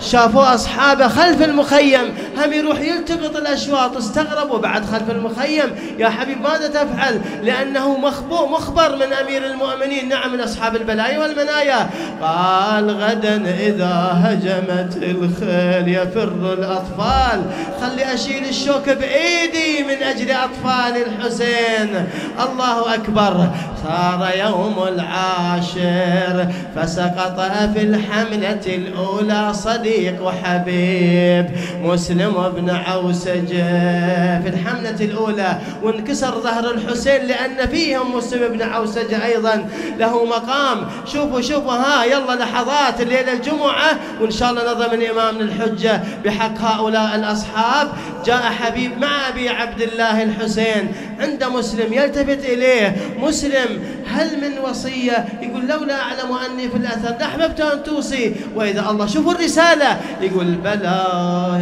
شافوا 0.00 0.54
أصحابه 0.54 1.08
خلف 1.08 1.42
المخيم 1.42 2.14
هم 2.36 2.52
يروح 2.52 2.80
يلتقط 2.80 3.36
الأشواط 3.36 3.96
استغربوا 3.96 4.58
بعد 4.58 4.84
خلف 4.84 5.10
المخيم. 5.10 5.74
يا 5.98 6.08
حبيب 6.08 6.40
ماذا 6.40 6.68
تفعل؟ 6.68 7.20
لأنه 7.42 7.98
مخبو 7.98 8.46
مخبر 8.46 8.96
من 8.96 9.12
أمير 9.12 9.46
المؤمنين. 9.46 10.08
نعم 10.08 10.32
من 10.32 10.40
أصحاب 10.40 10.76
البلايا 10.76 11.18
والمنايا. 11.18 11.90
قال 12.22 12.90
غدا 12.90 13.36
إذا 13.58 14.20
هجمت 14.24 14.96
الخيل 14.96 15.88
يفر 15.88 16.52
الأطفال. 16.58 17.42
خلي 17.80 18.14
أشيل 18.14 18.44
الشوك 18.48 18.88
بإيدي 18.88 19.82
من 19.88 20.02
أجل 20.02 20.30
أطفال 20.30 21.02
الحسين. 21.06 22.06
الله 22.40 22.94
أكبر. 22.94 23.48
صار 23.84 24.30
يوم 24.38 24.76
العاشر 24.88 26.46
فسقط 26.76 27.40
في 27.74 27.82
الحملة 27.82 28.60
الأولى. 28.66 29.37
صديق 29.52 30.26
وحبيب 30.26 31.46
مسلم 31.82 32.52
بن 32.56 32.70
عوسج 32.70 33.48
في 34.42 34.48
الحملة 34.48 34.96
الأولى 35.00 35.58
وانكسر 35.82 36.40
ظهر 36.40 36.70
الحسين 36.70 37.26
لأن 37.26 37.68
فيهم 37.68 38.16
مسلم 38.16 38.52
بن 38.52 38.62
عوسج 38.62 39.14
أيضا. 39.14 39.68
له 39.98 40.24
مقام. 40.24 40.88
شوفوا 41.06 41.40
شوفوا 41.40 41.72
ها 41.72 42.04
يلا 42.04 42.34
لحظات 42.34 43.00
الليلة 43.00 43.32
الجمعة. 43.32 43.98
وإن 44.20 44.30
شاء 44.30 44.50
الله 44.50 44.72
نظم 44.72 45.02
إمامنا 45.10 45.44
الحجة 45.44 46.00
بحق 46.24 46.60
هؤلاء 46.60 47.14
الأصحاب. 47.14 47.88
جاء 48.26 48.42
حبيب 48.42 48.98
مع 48.98 49.28
أبي 49.28 49.48
عبد 49.48 49.82
الله 49.82 50.22
الحسين. 50.22 50.92
عند 51.20 51.44
مسلم 51.44 51.92
يلتفت 51.92 52.44
إليه. 52.44 52.96
مسلم 53.18 53.82
هل 54.06 54.28
من 54.40 54.70
وصية؟ 54.70 55.24
يقول 55.42 55.66
لولا 55.66 56.00
أعلم 56.00 56.32
أني 56.46 56.68
في 56.68 56.76
الأثر. 56.76 57.14
لأحببت 57.20 57.60
أن 57.60 57.82
توصي. 57.82 58.34
وإذا 58.56 58.90
الله 58.90 59.06
شوفوا 59.06 59.27
الرسالة 59.30 59.96
يقول 60.20 60.54
بلى 60.54 61.04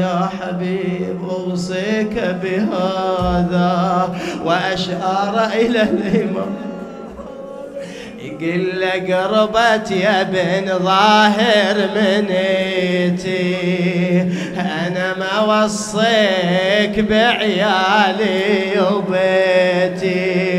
يا 0.00 0.30
حبيب 0.40 1.18
أوصيك 1.30 2.14
بهذا 2.42 4.08
وأشار 4.44 5.48
إلى 5.54 5.82
الإمام. 5.82 6.56
يقول 8.22 8.84
قربت 8.84 9.90
يا 9.90 10.22
بن 10.22 10.78
ظاهر 10.78 11.76
منيتي 11.96 13.56
أنا 14.58 15.14
ما 15.18 15.40
وصيك 15.40 17.00
بعيالي 17.00 18.80
وبيتي. 18.92 20.55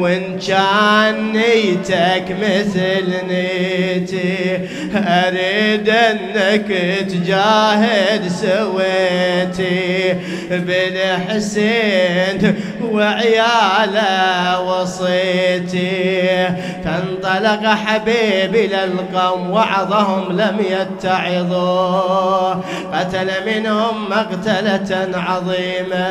وإن 0.00 0.38
كان 0.48 1.32
نيتك 1.32 2.36
مثل 2.42 3.06
نيتي 3.28 4.58
أريد 4.94 5.88
أنك 5.88 6.66
تجاهد 7.08 8.28
سويتي. 8.28 10.14
بالحسين 10.50 12.54
وعياله 12.96 14.60
وصيتي. 14.60 16.48
فانطلق 16.84 17.66
حبيبي 17.66 18.64
إلى 18.64 18.84
القوم 18.84 19.50
وعظهم 19.50 20.32
لم 20.32 20.60
يتعظوا. 20.70 22.54
قتل 22.92 23.30
منهم 23.46 24.10
مقتلة 24.10 25.08
عظيمة. 25.14 26.06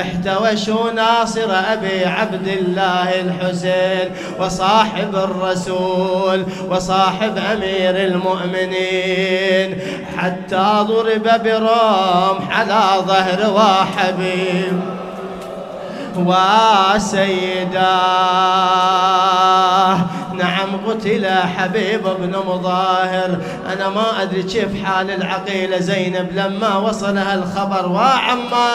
احتوشوا 0.00 0.92
ناصر 0.92 1.50
أبي 1.72 2.04
عبد 2.04 2.48
الله 2.48 3.20
الحسين 3.20 4.10
وصاحب 4.38 5.14
الرسول 5.14 6.46
وصاحب 6.70 7.38
أمير 7.52 7.96
المؤمنين. 8.06 9.78
حتى 10.18 10.68
ضرب 10.80 11.42
برمح 11.44 12.58
على 12.58 12.82
ظهر 13.06 13.50
وحبيب. 13.54 14.80
وسيداه 19.10 19.98
نعم 20.38 20.76
قتل 20.86 21.26
حبيب 21.26 22.02
بن 22.02 22.36
مظاهر. 22.46 23.38
أنا 23.72 23.88
ما 23.88 24.22
أدري 24.22 24.42
كيف 24.42 24.84
حال 24.84 25.10
العقيلة 25.10 25.78
زينب 25.78 26.28
لما 26.34 26.76
وصلها 26.76 27.34
الخبر. 27.34 27.92
وعما 27.92 28.70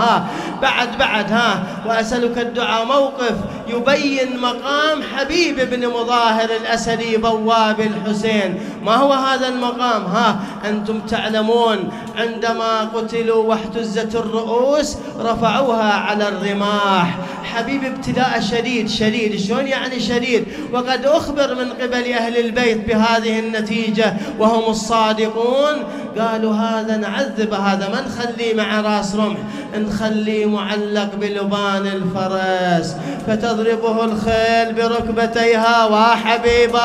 ها 0.00 0.26
بعد 0.62 0.98
بعد 0.98 1.32
ها. 1.32 1.62
وأسألك 1.86 2.38
الدعاء 2.38 2.84
موقف 2.84 3.34
يبين 3.68 4.40
مقام 4.40 5.02
حبيب 5.16 5.70
بن 5.70 5.88
مظاهر 5.88 6.48
الأسدي 6.60 7.16
بواب 7.16 7.80
الحسين. 7.80 8.60
ما 8.84 8.94
هو 8.94 9.12
هذا 9.12 9.48
المقام؟ 9.48 10.04
ها 10.04 10.40
أنتم 10.64 11.00
تعلمون 11.00 11.90
عندما 12.16 12.80
قتلوا 12.80 13.44
واحتزت 13.44 14.14
الرؤوس 14.14 14.96
رفعوها 15.20 15.92
على 15.92 16.28
الرماح. 16.28 17.16
حبيب 17.44 17.84
ابتلاء 17.84 18.40
شديد 18.40 18.88
شديد. 18.88 19.40
شلون 19.40 19.66
يعني 19.66 20.00
شديد؟ 20.00 20.46
وقد 20.80 21.06
أخبر 21.06 21.54
من 21.54 21.72
قبل 21.72 22.12
أهل 22.12 22.36
البيت 22.36 22.88
بهذه 22.88 23.38
النتيجة 23.38 24.14
وهم 24.38 24.70
الصادقون. 24.70 25.84
قالوا 26.18 26.54
هذا 26.54 26.96
نعذب 26.96 27.54
هذا 27.54 27.88
ما 27.88 28.00
نخليه 28.00 28.54
مع 28.54 28.80
راس 28.80 29.14
رمح 29.14 29.38
نخليه 29.74 30.46
معلق 30.46 31.14
بلبان 31.14 31.86
الفرس. 31.86 32.96
فتضربه 33.26 34.04
الخيل 34.04 34.72
بركبتيها 34.72 35.86
وحبيبا 35.86 36.80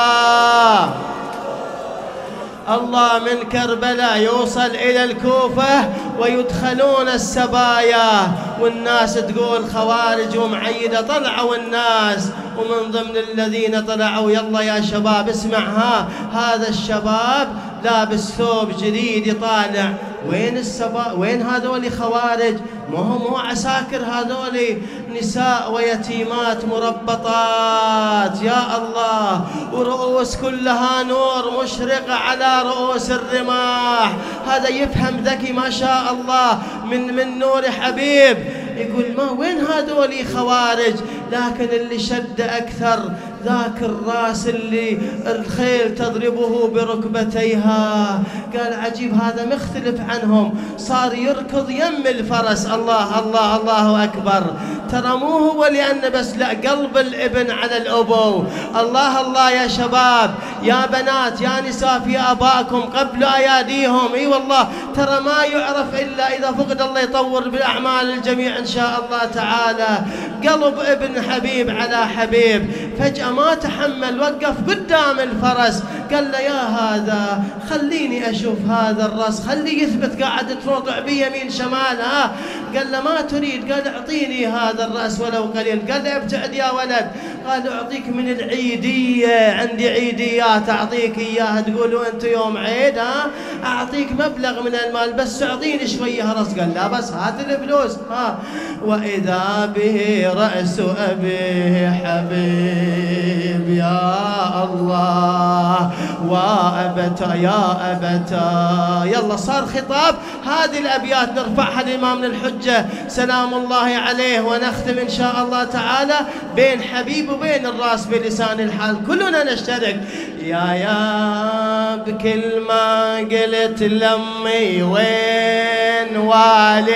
الله 2.70 3.20
من 3.20 3.50
كربلاء 3.52 4.18
يوصل 4.18 4.66
إلى 4.66 5.04
الكوفة 5.04 5.90
ويدخلون 6.20 7.08
السبايا 7.08 8.32
والناس 8.62 9.14
تقول 9.14 9.70
خوارج 9.70 10.38
ومعيدة 10.38 11.02
طلعوا 11.02 11.56
الناس. 11.56 12.30
ومن 12.58 12.92
ضمن 12.92 13.18
الذين 13.18 13.86
طلعوا. 13.86 14.32
يلا 14.32 14.62
يا 14.62 14.82
شباب 14.82 15.30
اسمع 15.30 15.60
ها 15.60 16.08
هذا 16.34 16.70
الشباب 16.70 17.48
لابس 17.84 18.32
ثوب 18.32 18.78
جديد 18.78 19.28
يطالع. 19.28 19.94
وين 20.30 20.58
السبا 20.58 21.12
وين 21.12 21.42
هذول 21.42 21.92
خوارج؟ 21.92 22.58
ما 22.92 23.00
هم 23.00 23.22
مو 23.22 23.38
عساكر 23.38 24.02
هذول 24.04 24.78
نساء 25.20 25.72
ويتيمات 25.72 26.66
مربطات. 26.66 28.42
يا 28.42 28.78
الله 28.78 29.46
ورؤوس 29.74 30.36
كلها 30.36 31.04
نور 31.04 31.64
مشرقة 31.64 32.14
على 32.14 32.62
رؤوس 32.62 33.12
الرماح. 33.12 34.16
هذا 34.48 34.70
يفهم 34.70 35.18
ذكي 35.24 35.52
ما 35.54 35.70
شاء 35.70 36.04
الله 36.12 36.62
من 36.86 37.16
من 37.16 37.40
نور 37.40 37.64
حبيب. 37.72 38.38
يقول 38.78 39.14
ما 39.18 39.32
وين 39.32 39.58
هذول 39.58 40.14
خوارج؟ 40.36 40.96
لكن 41.32 41.70
اللي 41.76 42.00
شد 42.00 42.42
أكثر 42.42 43.12
ذاك 43.46 43.82
الراس 43.82 44.48
اللي 44.48 44.98
الخيل 45.28 45.96
تضربه 45.96 46.68
بركبتيها. 46.68 48.20
قال 48.58 48.74
عجيب 48.74 49.14
هذا 49.14 49.46
مختلف 49.46 50.02
عنهم. 50.10 50.54
صار 50.78 51.14
يركض 51.14 51.70
يم 51.70 52.04
الفرس. 52.06 52.66
الله 52.66 53.20
الله 53.20 53.56
الله 53.56 54.04
أكبر. 54.04 54.44
ترى 54.92 55.18
مو 55.18 55.38
هو 55.38 55.66
لأن 55.66 56.10
بس 56.14 56.36
لا 56.36 56.50
قلب 56.50 56.98
الإبن 56.98 57.52
على 57.52 57.78
الأبو. 57.78 58.44
الله 58.80 59.22
الله 59.22 59.52
يا 59.52 59.68
شباب 59.68 60.36
يا 60.64 60.86
بنات 60.86 61.42
يا 61.42 61.62
نساء 61.70 62.00
في 62.06 62.20
آبائكم 62.20 62.82
قبل 62.82 63.24
أياديهم. 63.24 64.14
إي 64.14 64.28
والله 64.28 64.68
ترى 64.96 65.22
ما 65.22 65.44
يعرف 65.44 66.02
إلا 66.02 66.38
إذا 66.38 66.52
فقد 66.52 66.82
الله 66.82 67.00
يطور 67.00 67.50
بأعمال 67.50 68.10
الجميع 68.14 68.60
إن 68.60 68.66
شاء 68.66 69.06
الله 69.06 69.26
تعالى. 69.26 70.06
قلب 70.50 70.80
ابن 70.80 71.15
حبيب 71.20 71.70
على 71.70 72.08
حبيب. 72.08 72.70
فجأة 73.00 73.32
ما 73.32 73.56
تحمل 73.56 74.20
وقف 74.20 74.70
قدام 74.70 75.20
الفرس. 75.20 75.84
قال 76.14 76.32
له 76.32 76.40
يا 76.40 76.62
هذا 76.62 77.44
خليني 77.70 78.30
أشوف 78.30 78.58
هذا 78.70 79.06
الرأس 79.06 79.48
خليه 79.48 79.84
يثبت 79.84 80.22
قاعد 80.22 80.60
تروضع 80.66 80.98
يمين 80.98 81.50
شمال 81.50 82.02
ها. 82.02 82.32
قال 82.76 82.92
له 82.92 83.02
ما 83.02 83.22
تريد؟ 83.22 83.72
قال 83.72 83.88
أعطيني 83.88 84.48
هذا 84.48 84.86
الرأس 84.86 85.22
ولو 85.22 85.44
قليل. 85.44 85.92
قال 85.92 86.04
له 86.04 86.18
ابتعد 86.18 86.54
يا 86.54 86.72
ولد. 86.72 87.12
قال 87.48 87.68
أعطيك 87.68 88.08
من 88.08 88.30
العيدية 88.30 89.52
عندي 89.52 89.90
عيديات 89.90 90.70
أعطيك 90.70 91.18
إياها. 91.18 91.62
تقولوا 91.62 92.08
انت 92.14 92.24
يوم 92.24 92.58
عيد 92.58 92.98
ها؟ 92.98 93.28
أعطيك 93.64 94.12
مبلغ 94.12 94.64
من 94.64 94.76
المال 94.76 95.14
بس 95.14 95.44
أعطيني 95.44 95.88
شوية 95.88 96.34
رأس. 96.34 96.60
قال 96.60 96.74
لا 96.74 96.88
بس 96.88 97.12
هات 97.12 97.40
الفلوس 97.40 97.98
ها؟ 98.12 98.38
وإذا 98.86 99.74
به 99.76 100.28
رأس 100.36 100.80
أبيه 100.80 101.92
حبيب 101.92 103.70
يا 103.70 104.64
الله. 104.64 105.92
وابتا 106.28 107.36
يا 107.36 107.92
ابتا 107.92 109.04
يلا 109.06 109.36
صار 109.36 109.66
خطاب. 109.66 110.16
هذه 110.46 110.80
الأبيات 110.80 111.30
نرفعها 111.30 111.84
لامامنا 111.84 112.28
الحجه 112.28 112.86
سلام 113.08 113.54
الله 113.54 113.96
عليه 113.96 114.42
ونختم 114.42 114.98
إن 115.00 115.10
شاء 115.10 115.44
الله 115.44 115.64
تعالى 115.64 116.16
بين 116.56 116.82
حبيب 116.82 117.30
وبين 117.30 117.66
الرأس 117.66 118.06
بلسان 118.06 118.60
الحال. 118.60 118.98
كلنا 119.08 119.54
نشترك. 119.54 120.00
يا 120.44 120.74
يا 120.74 121.96
بكل 121.96 122.60
ما 122.68 123.18
قلت 123.18 123.84
لأمي 123.84 124.84
وين 124.84 126.18
والي 126.18 126.96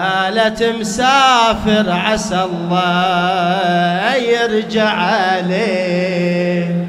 قالت 0.00 0.62
مسافر 0.62 1.84
عسى 1.88 2.48
الله 2.52 4.14
يرجع 4.14 4.88
عليه. 4.88 6.86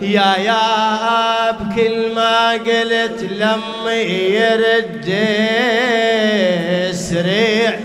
يا 0.00 0.36
يا 0.36 1.50
بكل 1.50 2.14
ما 2.14 2.52
قلت 2.52 3.22
لمي 3.22 4.02
يرد 4.34 5.14
سريع. 6.94 7.78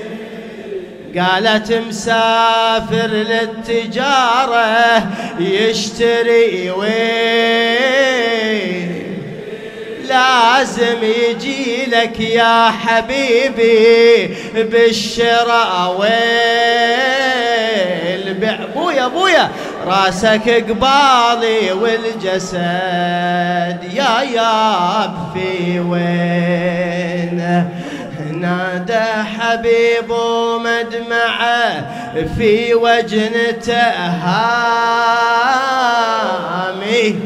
قالت 1.19 1.73
مسافر 1.87 3.07
للتجارة 3.07 4.63
يشتري 5.39 6.71
وين؟ 6.71 8.03
لازم 10.03 11.03
يجي 11.03 11.85
لك 11.85 12.19
يا 12.19 12.71
حبيبي 12.71 14.35
بالشراء. 14.55 15.95
والبيع 18.23 18.57
بويا 18.75 19.07
بويا. 19.07 19.49
راسك 19.87 20.65
قبالي 20.69 21.71
والجسد 21.71 22.59
يا 23.93 24.21
ياب 24.21 25.13
في 25.33 25.79
وين 25.79 27.63
نادى 28.41 29.03
حبيب 29.39 30.11
مدمعه 30.59 31.85
في 32.37 32.73
وجنته 32.73 33.89
هامي 36.63 37.19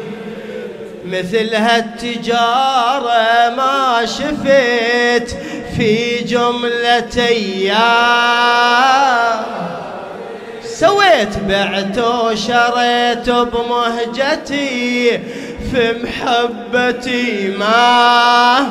مثل 1.11 1.55
هالتجارة 1.55 3.49
ما 3.55 4.05
شفت 4.05 5.37
في 5.77 6.19
جملة 6.23 7.27
أيام. 7.27 7.77
سويت 10.63 11.37
بعت 11.47 11.97
وشريت 11.97 13.29
بمهجتي 13.29 15.19
في 15.71 15.95
محبتي 16.03 17.47
ما. 17.59 18.67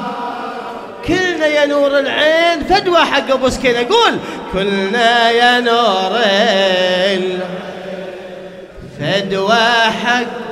كلنا 1.07 1.47
يا 1.47 1.67
نور 1.67 1.99
العين 1.99 2.65
فدوى 2.65 2.99
حق 3.01 3.31
أبو 3.31 3.49
سكينة. 3.49 3.79
قول 3.79 4.19
كلنا 4.53 5.31
يا 5.31 5.61
نور 5.61 6.19
فدوى 9.01 9.67
حق 10.05 10.47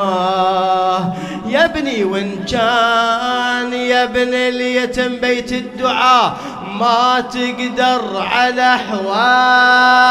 آه 0.00 1.12
يا 1.46 1.64
ابني 1.64 2.04
وإن 2.04 2.44
كان 2.44 3.72
يا 3.72 4.02
ابن 4.04 4.34
اليتم 4.34 5.16
بيت 5.16 5.52
الدعاء 5.52 6.36
ما 6.80 7.20
تقدر 7.20 8.26
على 8.32 8.78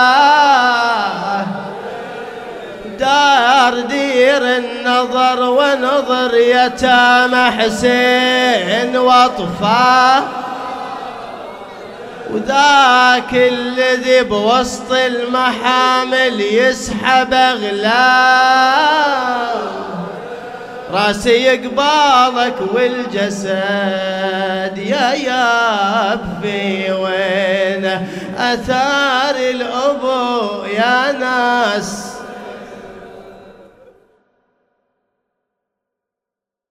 حواه 0.10 1.46
دار 3.00 3.80
دير 3.80 4.58
النظر 4.58 5.42
ونظر 5.50 6.34
يتامى 6.36 7.52
حسين 7.52 8.98
واطفاه 8.98 10.24
وذاك 12.34 13.34
الذي 13.34 14.24
بوسط 14.24 14.92
المحامل 14.92 16.42
يسحب 16.42 17.34
اغلام 17.34 18.70
راسي 20.94 21.50
قبالك 21.58 22.56
والجسد 22.74 23.58
يا 24.78 25.14
ياب 25.14 26.40
في 26.42 26.92
وين 26.92 28.08
أثار 28.38 29.36
الأبو 29.36 30.64
يا 30.66 31.12
ناس. 31.12 32.19